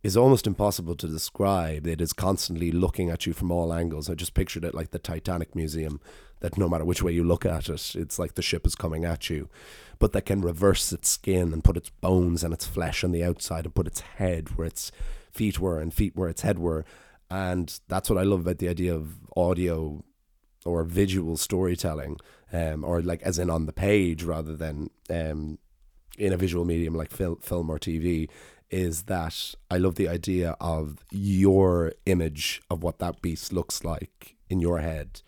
is 0.04 0.18
almost 0.18 0.46
impossible 0.46 0.96
to 0.96 1.08
describe. 1.08 1.88
It 1.88 2.02
is 2.02 2.12
constantly 2.12 2.72
looking 2.72 3.10
at 3.10 3.26
you 3.26 3.32
from 3.34 3.52
all 3.52 3.74
angles. 3.74 4.10
I 4.10 4.16
just 4.16 4.34
pictured 4.34 4.66
it 4.66 4.76
like 4.76 4.92
the 4.92 5.00
Titanic 5.00 5.56
Museum, 5.56 6.02
that 6.42 6.58
no 6.58 6.68
matter 6.68 6.84
which 6.84 7.02
way 7.02 7.14
you 7.14 7.24
look 7.24 7.46
at 7.46 7.70
it, 7.70 7.96
it's 7.96 8.20
like 8.20 8.36
the 8.36 8.42
ship 8.42 8.68
is 8.68 8.76
coming 8.76 9.06
at 9.06 9.30
you, 9.30 9.48
but 10.00 10.12
that 10.12 10.26
can 10.26 10.42
reverse 10.42 10.92
its 10.92 11.08
skin 11.08 11.54
and 11.54 11.64
put 11.64 11.78
its 11.78 11.90
bones 11.90 12.44
and 12.44 12.54
its 12.54 12.68
flesh 12.68 13.04
on 13.06 13.14
the 13.14 13.24
outside 13.24 13.64
and 13.64 13.74
put 13.74 13.88
its 13.88 14.02
head 14.02 14.58
where 14.58 14.68
its 14.68 14.92
feet 15.32 15.58
were 15.58 15.80
and 15.80 15.94
feet 15.94 16.18
where 16.18 16.30
its 16.30 16.42
head 16.42 16.60
were. 16.60 16.84
And 17.32 17.80
that's 17.88 18.10
what 18.10 18.20
I 18.20 18.24
love 18.24 18.42
about 18.42 18.58
the 18.58 18.70
idea 18.70 18.94
of 18.94 19.16
audio 19.38 20.04
or 20.66 20.84
visual 20.84 21.38
storytelling, 21.38 22.18
um, 22.52 22.84
or 22.84 23.02
like 23.02 23.22
as 23.24 23.40
in 23.40 23.50
on 23.50 23.68
the 23.68 23.74
page 23.74 24.24
rather 24.24 24.56
than 24.56 24.90
um, 25.10 25.60
in 26.18 26.34
a 26.34 26.38
visual 26.38 26.66
medium 26.66 26.94
like 26.94 27.10
fil- 27.10 27.40
film 27.42 27.70
or 27.70 27.80
TV 27.80 28.30
is 28.74 29.04
that 29.04 29.54
I 29.70 29.78
love 29.78 29.96
the 29.96 30.10
idea 30.10 30.58
of 30.60 31.06
your 31.12 31.94
image 32.08 32.60
of 32.72 32.82
what 32.82 32.98
that 32.98 33.22
beast 33.22 33.54
looks 33.54 33.84
like 33.84 34.36
in 34.50 34.60
your 34.60 34.80
head 34.80 35.22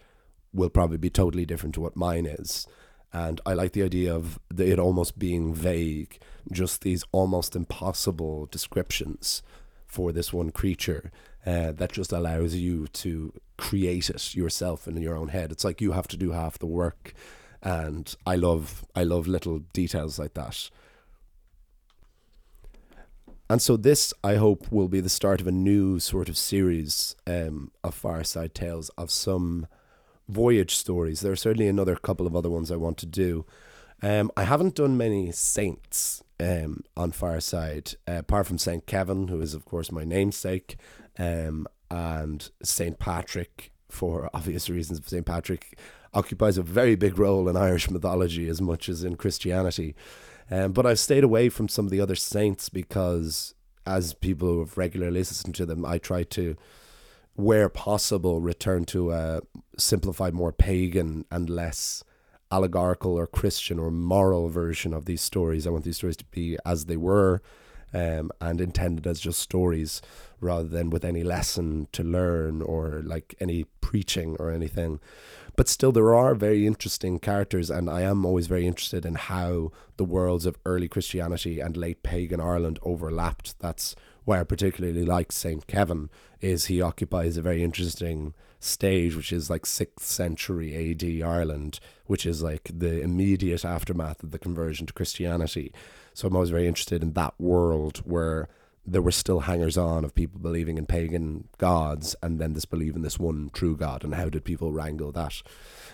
will 0.52 0.70
probably 0.70 0.98
be 0.98 1.12
totally 1.12 1.46
different 1.46 1.76
to 1.76 1.82
what 1.82 1.96
mine 1.96 2.26
is. 2.26 2.66
And 3.14 3.40
I 3.46 3.54
like 3.54 3.74
the 3.74 3.84
idea 3.84 4.14
of 4.16 4.40
it 4.58 4.80
almost 4.80 5.20
being 5.20 5.54
vague, 5.54 6.18
just 6.52 6.82
these 6.82 7.04
almost 7.12 7.56
impossible 7.56 8.48
descriptions 8.48 9.44
for 9.86 10.12
this 10.12 10.34
one 10.34 10.50
creature 10.50 11.12
uh, 11.46 11.72
that 11.74 11.92
just 11.92 12.12
allows 12.12 12.56
you 12.56 12.88
to 12.88 13.32
create 13.58 14.10
it 14.10 14.34
yourself 14.34 14.88
in 14.88 14.98
your 14.98 15.16
own 15.16 15.28
head. 15.28 15.52
It's 15.52 15.64
like 15.64 15.82
you 15.82 15.92
have 15.92 16.08
to 16.10 16.18
do 16.18 16.32
half 16.32 16.58
the 16.58 16.66
work, 16.66 17.14
and 17.62 18.14
I 18.26 18.36
love 18.36 18.84
I 18.96 19.04
love 19.04 19.28
little 19.28 19.60
details 19.72 20.18
like 20.18 20.34
that. 20.34 20.70
And 23.50 23.62
so 23.62 23.78
this, 23.78 24.14
I 24.24 24.36
hope, 24.36 24.72
will 24.72 24.88
be 24.88 25.02
the 25.02 25.10
start 25.10 25.40
of 25.40 25.48
a 25.48 25.52
new 25.52 26.00
sort 26.00 26.30
of 26.30 26.38
series 26.38 27.16
um, 27.28 27.72
of 27.84 27.94
Fireside 27.94 28.56
Tales 28.56 28.90
of 28.98 29.12
some 29.12 29.68
voyage 30.28 30.76
stories. 30.76 31.22
There 31.22 31.32
are 31.32 31.36
certainly 31.36 31.68
another 31.68 31.96
couple 31.96 32.26
of 32.26 32.36
other 32.36 32.50
ones 32.50 32.72
I 32.72 32.76
want 32.76 32.98
to 33.00 33.06
do. 33.06 33.46
Um, 34.02 34.32
I 34.36 34.44
haven't 34.44 34.76
done 34.76 34.98
many 34.98 35.32
saints 35.32 36.24
um, 36.40 36.84
on 36.98 37.12
Fireside, 37.12 37.94
uh, 38.08 38.14
apart 38.14 38.48
from 38.48 38.58
Saint 38.58 38.88
Kevin, 38.88 39.28
who 39.28 39.40
is 39.42 39.54
of 39.54 39.66
course 39.66 39.92
my 39.92 40.04
namesake, 40.04 40.78
um, 41.18 41.68
and 41.90 42.50
Saint 42.64 43.00
Patrick. 43.00 43.72
For 43.90 44.30
obvious 44.34 44.70
reasons, 44.70 45.08
Saint 45.08 45.26
Patrick 45.26 45.80
occupies 46.14 46.58
a 46.58 46.64
very 46.64 46.96
big 46.96 47.18
role 47.18 47.48
in 47.48 47.56
Irish 47.56 47.90
mythology 47.90 48.50
as 48.50 48.62
much 48.62 48.90
as 48.90 49.04
in 49.04 49.16
Christianity. 49.16 49.96
Um, 50.50 50.74
but 50.74 50.86
I've 50.86 51.00
stayed 51.00 51.24
away 51.24 51.50
from 51.50 51.68
some 51.68 51.86
of 51.86 51.92
the 51.92 52.02
other 52.02 52.16
saints 52.16 52.70
because, 52.70 53.54
as 53.86 54.14
people 54.14 54.48
who 54.48 54.60
have 54.60 54.78
regularly 54.78 55.20
listened 55.20 55.56
to 55.56 55.66
them, 55.66 55.86
I 55.86 55.98
try 55.98 56.24
to, 56.24 56.56
where 57.36 57.70
possible, 57.70 58.42
return 58.42 58.86
to 58.86 59.12
a 59.12 59.42
simplified, 59.78 60.34
more 60.34 60.52
pagan 60.52 61.26
and 61.32 61.50
less 61.50 62.04
allegorical 62.52 63.18
or 63.18 63.28
Christian 63.28 63.80
or 63.80 63.90
moral 63.92 64.50
version 64.50 64.94
of 64.94 65.06
these 65.06 65.22
stories. 65.22 65.66
I 65.66 65.72
want 65.72 65.84
these 65.84 65.98
stories 65.98 66.18
to 66.18 66.26
be 66.26 66.58
as 66.66 66.86
they 66.86 66.98
were 66.98 67.42
um, 67.94 68.32
and 68.42 68.62
intended 68.62 69.08
as 69.08 69.20
just 69.20 69.40
stories 69.40 70.02
rather 70.40 70.68
than 70.68 70.90
with 70.90 71.06
any 71.06 71.24
lesson 71.24 71.88
to 71.94 72.04
learn 72.04 72.62
or 72.62 73.02
like 73.04 73.36
any 73.40 73.66
preaching 73.82 74.36
or 74.40 74.52
anything. 74.52 75.00
But 75.56 75.70
still, 75.70 75.92
there 75.92 76.14
are 76.14 76.36
very 76.36 76.68
interesting 76.68 77.20
characters, 77.20 77.70
and 77.70 77.90
I 77.90 78.02
am 78.02 78.26
always 78.26 78.48
very 78.48 78.68
interested 78.68 79.06
in 79.06 79.16
how 79.16 79.72
the 79.98 80.04
worlds 80.04 80.46
of 80.46 80.58
early 80.66 80.90
Christianity 80.90 81.60
and 81.62 81.78
late 81.78 82.04
pagan 82.04 82.42
Ireland 82.42 82.78
overlapped. 82.84 83.58
That's 83.60 83.96
why 84.26 84.40
I 84.40 84.44
particularly 84.44 85.06
like 85.06 85.32
Saint 85.32 85.68
Kevin. 85.68 86.10
Is 86.42 86.66
he 86.66 86.82
occupies 86.82 87.38
a 87.38 87.42
very 87.42 87.64
interesting 87.64 88.34
stage, 88.60 89.16
which 89.16 89.32
is 89.32 89.50
like 89.50 89.66
sixth 89.66 90.06
century 90.06 90.92
AD 90.92 91.04
Ireland, 91.26 91.80
which 92.06 92.26
is 92.26 92.44
like 92.44 92.70
the 92.74 93.02
immediate 93.02 93.64
aftermath 93.64 94.24
of 94.24 94.32
the 94.32 94.40
conversion 94.40 94.88
to 94.88 94.94
Christianity. 94.94 95.72
So 96.14 96.28
I'm 96.28 96.36
always 96.36 96.50
very 96.50 96.68
interested 96.68 97.02
in 97.02 97.14
that 97.14 97.36
world 97.40 98.00
where 98.00 98.50
there 98.86 99.02
were 99.02 99.12
still 99.12 99.42
hangers 99.42 99.78
on 99.78 100.06
of 100.06 100.14
people 100.14 100.40
believing 100.40 100.78
in 100.78 100.86
pagan 100.86 101.48
gods 101.58 102.16
and 102.22 102.40
then 102.40 102.54
this 102.54 102.66
belief 102.66 102.96
in 102.96 103.02
this 103.02 103.20
one 103.20 103.50
true 103.52 103.76
God 103.76 104.04
and 104.04 104.16
how 104.16 104.30
did 104.30 104.46
people 104.46 104.72
wrangle 104.72 105.12
that. 105.14 105.42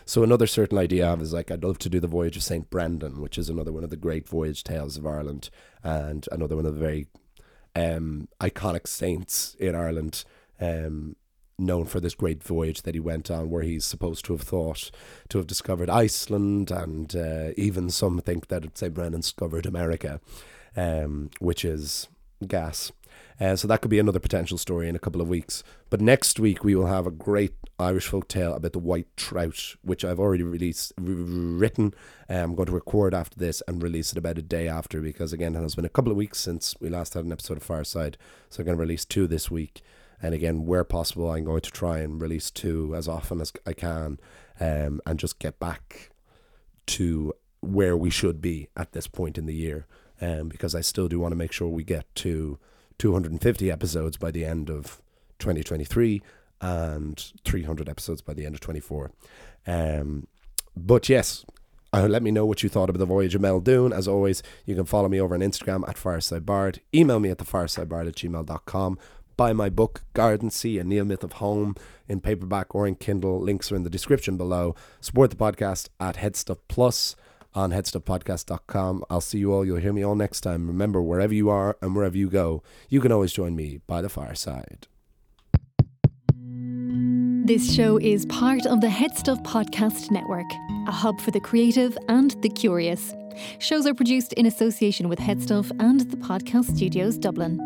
So 0.06 0.24
another 0.24 0.48
certain 0.48 0.78
idea 0.78 1.08
I 1.08 1.12
have 1.12 1.22
is 1.22 1.34
like 1.34 1.52
I'd 1.52 1.64
love 1.64 1.80
to 1.80 1.90
do 1.90 2.00
the 2.00 2.08
voyage 2.08 2.36
of 2.36 2.44
Saint 2.44 2.70
Brendan, 2.70 3.22
which 3.22 3.38
is 3.38 3.50
another 3.50 3.72
one 3.72 3.84
of 3.84 3.90
the 3.90 3.98
great 3.98 4.28
voyage 4.28 4.64
tales 4.64 4.98
of 4.98 5.06
Ireland 5.06 5.50
and 5.84 6.28
another 6.32 6.56
one 6.56 6.66
of 6.66 6.74
the 6.74 6.80
very 6.80 7.08
um, 7.76 8.28
iconic 8.40 8.88
saints 8.88 9.56
in 9.60 9.76
Ireland. 9.76 10.26
Um, 10.60 11.16
known 11.58 11.86
for 11.86 12.00
this 12.00 12.16
great 12.16 12.44
voyage 12.44 12.82
that 12.82 12.96
he 12.96 13.00
went 13.00 13.30
on, 13.30 13.50
where 13.50 13.62
he's 13.62 13.86
supposed 13.86 14.26
to 14.26 14.34
have 14.34 14.42
thought 14.42 14.90
to 15.30 15.38
have 15.38 15.46
discovered 15.46 15.90
Iceland, 15.90 16.72
and 16.72 17.16
uh, 17.16 17.52
even 17.56 17.90
some 17.90 18.20
think 18.20 18.48
that 18.48 18.78
St. 18.78 18.94
Brendan 18.94 19.22
discovered 19.22 19.68
America, 19.68 20.20
um, 20.76 21.30
which 21.40 21.64
is 21.64 22.08
gas. 22.48 22.92
Uh, 23.40 23.56
so 23.56 23.68
that 23.68 23.82
could 23.82 23.90
be 23.90 24.00
another 24.00 24.20
potential 24.20 24.58
story 24.58 24.88
in 24.88 24.96
a 24.96 25.00
couple 25.00 25.22
of 25.22 25.28
weeks. 25.28 25.64
But 25.90 26.00
next 26.00 26.40
week 26.40 26.64
we 26.64 26.76
will 26.76 26.86
have 26.86 27.08
a 27.08 27.12
great 27.12 27.56
Irish 27.80 28.08
folk 28.08 28.28
tale 28.28 28.54
about 28.54 28.74
the 28.74 28.80
white 28.80 29.08
trout, 29.18 29.76
which 29.82 30.06
I've 30.06 30.20
already 30.20 30.44
released, 30.44 30.94
written. 30.98 31.94
Uh, 32.30 32.36
I'm 32.36 32.54
going 32.54 32.68
to 32.68 32.72
record 32.72 33.16
after 33.16 33.40
this 33.40 33.64
and 33.68 33.82
release 33.82 34.12
it 34.12 34.18
about 34.18 34.38
a 34.38 34.44
day 34.44 34.68
after 34.68 35.02
because 35.02 35.34
again 35.34 35.56
it 35.56 35.62
has 35.62 35.76
been 35.76 35.86
a 35.86 35.90
couple 35.90 36.12
of 36.12 36.18
weeks 36.18 36.40
since 36.40 36.76
we 36.80 36.90
last 36.90 37.16
had 37.16 37.26
an 37.26 37.32
episode 37.32 37.58
of 37.58 37.64
Fireside. 37.64 38.18
So 38.50 38.62
I'm 38.62 38.66
going 38.66 38.78
to 38.78 38.82
release 38.82 39.06
two 39.06 39.26
this 39.26 39.50
week. 39.50 39.82
And 40.22 40.36
again, 40.36 40.68
where 40.68 40.84
possible, 40.84 41.32
I'm 41.32 41.46
going 41.46 41.62
to 41.62 41.72
try 41.72 41.98
and 41.98 42.22
release 42.22 42.52
two 42.52 42.94
as 42.96 43.08
often 43.08 43.42
as 43.42 43.52
I 43.66 43.74
can, 43.74 44.20
um, 44.60 45.02
and 45.04 45.18
just 45.18 45.40
get 45.40 45.60
back 45.60 46.12
to 46.88 47.34
where 47.62 47.98
we 47.98 48.12
should 48.12 48.40
be 48.40 48.68
at 48.78 48.92
this 48.92 49.08
point 49.08 49.40
in 49.40 49.48
the 49.48 49.56
year 49.56 49.88
um, 50.22 50.48
because 50.48 50.76
I 50.76 50.82
still 50.82 51.08
do 51.08 51.20
want 51.20 51.32
to 51.32 51.38
make 51.38 51.52
sure 51.52 51.68
we 51.68 51.84
get 51.84 52.06
to 52.16 52.58
250 53.00 53.72
episodes 53.72 54.18
by 54.18 54.32
the 54.32 54.46
end 54.46 54.70
of 54.70 55.02
2023 55.40 56.22
and 56.62 57.32
300 57.44 57.90
episodes 57.90 58.22
by 58.22 58.34
the 58.34 58.46
end 58.46 58.56
of 58.56 58.62
24. 58.62 59.12
Um, 59.66 60.28
but 60.78 61.10
yes, 61.10 61.44
uh, 61.94 62.08
let 62.08 62.24
me 62.24 62.32
know 62.32 62.46
what 62.46 62.64
you 62.64 62.70
thought 62.70 62.90
of 62.90 62.98
the 62.98 63.06
voyage 63.06 63.36
of 63.36 63.42
Máel 63.42 63.62
Dúin. 63.62 63.94
As 63.94 64.08
always, 64.08 64.42
you 64.66 64.76
can 64.76 64.86
follow 64.86 65.10
me 65.10 65.20
over 65.20 65.36
on 65.36 65.42
Instagram 65.42 65.88
at 65.90 65.98
firesidebard. 65.98 66.80
Email 66.94 67.20
me 67.20 67.30
at 67.30 67.40
thefiresidebard 67.40 68.08
at 68.08 68.16
gmail.com. 68.16 69.00
Buy 69.36 69.54
my 69.54 69.70
book, 69.70 70.04
Gardensea, 70.14 70.82
A 70.82 70.84
Neo-Myth 70.84 71.24
of 71.24 71.34
Home, 71.34 71.76
in 72.08 72.22
paperback 72.22 72.76
or 72.76 72.88
in 72.88 72.96
Kindle. 72.96 73.42
Links 73.42 73.72
are 73.72 73.76
in 73.76 73.84
the 73.84 73.90
description 73.90 74.38
below. 74.38 74.76
Support 75.00 75.32
the 75.32 75.36
podcast 75.36 75.90
at 76.00 76.18
Headstuff 76.18 76.60
Plus 76.68 77.16
on 77.54 77.72
headstuffpodcast.com. 77.72 79.04
I'll 79.10 79.22
see 79.22 79.40
you 79.40 79.54
all. 79.54 79.66
You'll 79.66 79.78
hear 79.78 79.94
me 79.94 80.04
all 80.04 80.16
next 80.16 80.42
time. 80.42 80.68
Remember, 80.68 81.02
wherever 81.02 81.34
you 81.34 81.50
are 81.50 81.78
and 81.82 81.96
wherever 81.96 82.18
you 82.18 82.30
go, 82.30 82.62
you 82.90 83.02
can 83.02 83.12
always 83.12 83.34
join 83.34 83.56
me 83.56 83.82
by 83.88 84.02
the 84.02 84.10
fireside. 84.10 84.88
This 87.44 87.74
show 87.74 87.98
is 87.98 88.26
part 88.28 88.66
of 88.66 88.82
the 88.82 88.88
Headstuff 88.88 89.44
Podcast 89.44 90.12
Network, 90.12 90.46
a 90.88 90.92
hub 90.92 91.20
for 91.20 91.32
the 91.32 91.40
creative 91.40 91.98
and 92.08 92.32
the 92.42 92.50
curious. 92.50 93.14
Shows 93.60 93.88
are 93.88 93.94
produced 93.94 94.34
in 94.34 94.46
association 94.46 95.08
with 95.10 95.20
Headstuff 95.20 95.72
and 95.80 96.02
the 96.02 96.18
Podcast 96.18 96.76
Studios 96.76 97.18
Dublin. 97.18 97.58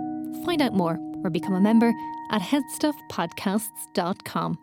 Find 0.45 0.61
out 0.61 0.73
more 0.73 0.99
or 1.23 1.29
become 1.29 1.55
a 1.55 1.61
member 1.61 1.91
at 2.31 2.41
headstuffpodcasts.com. 2.41 4.59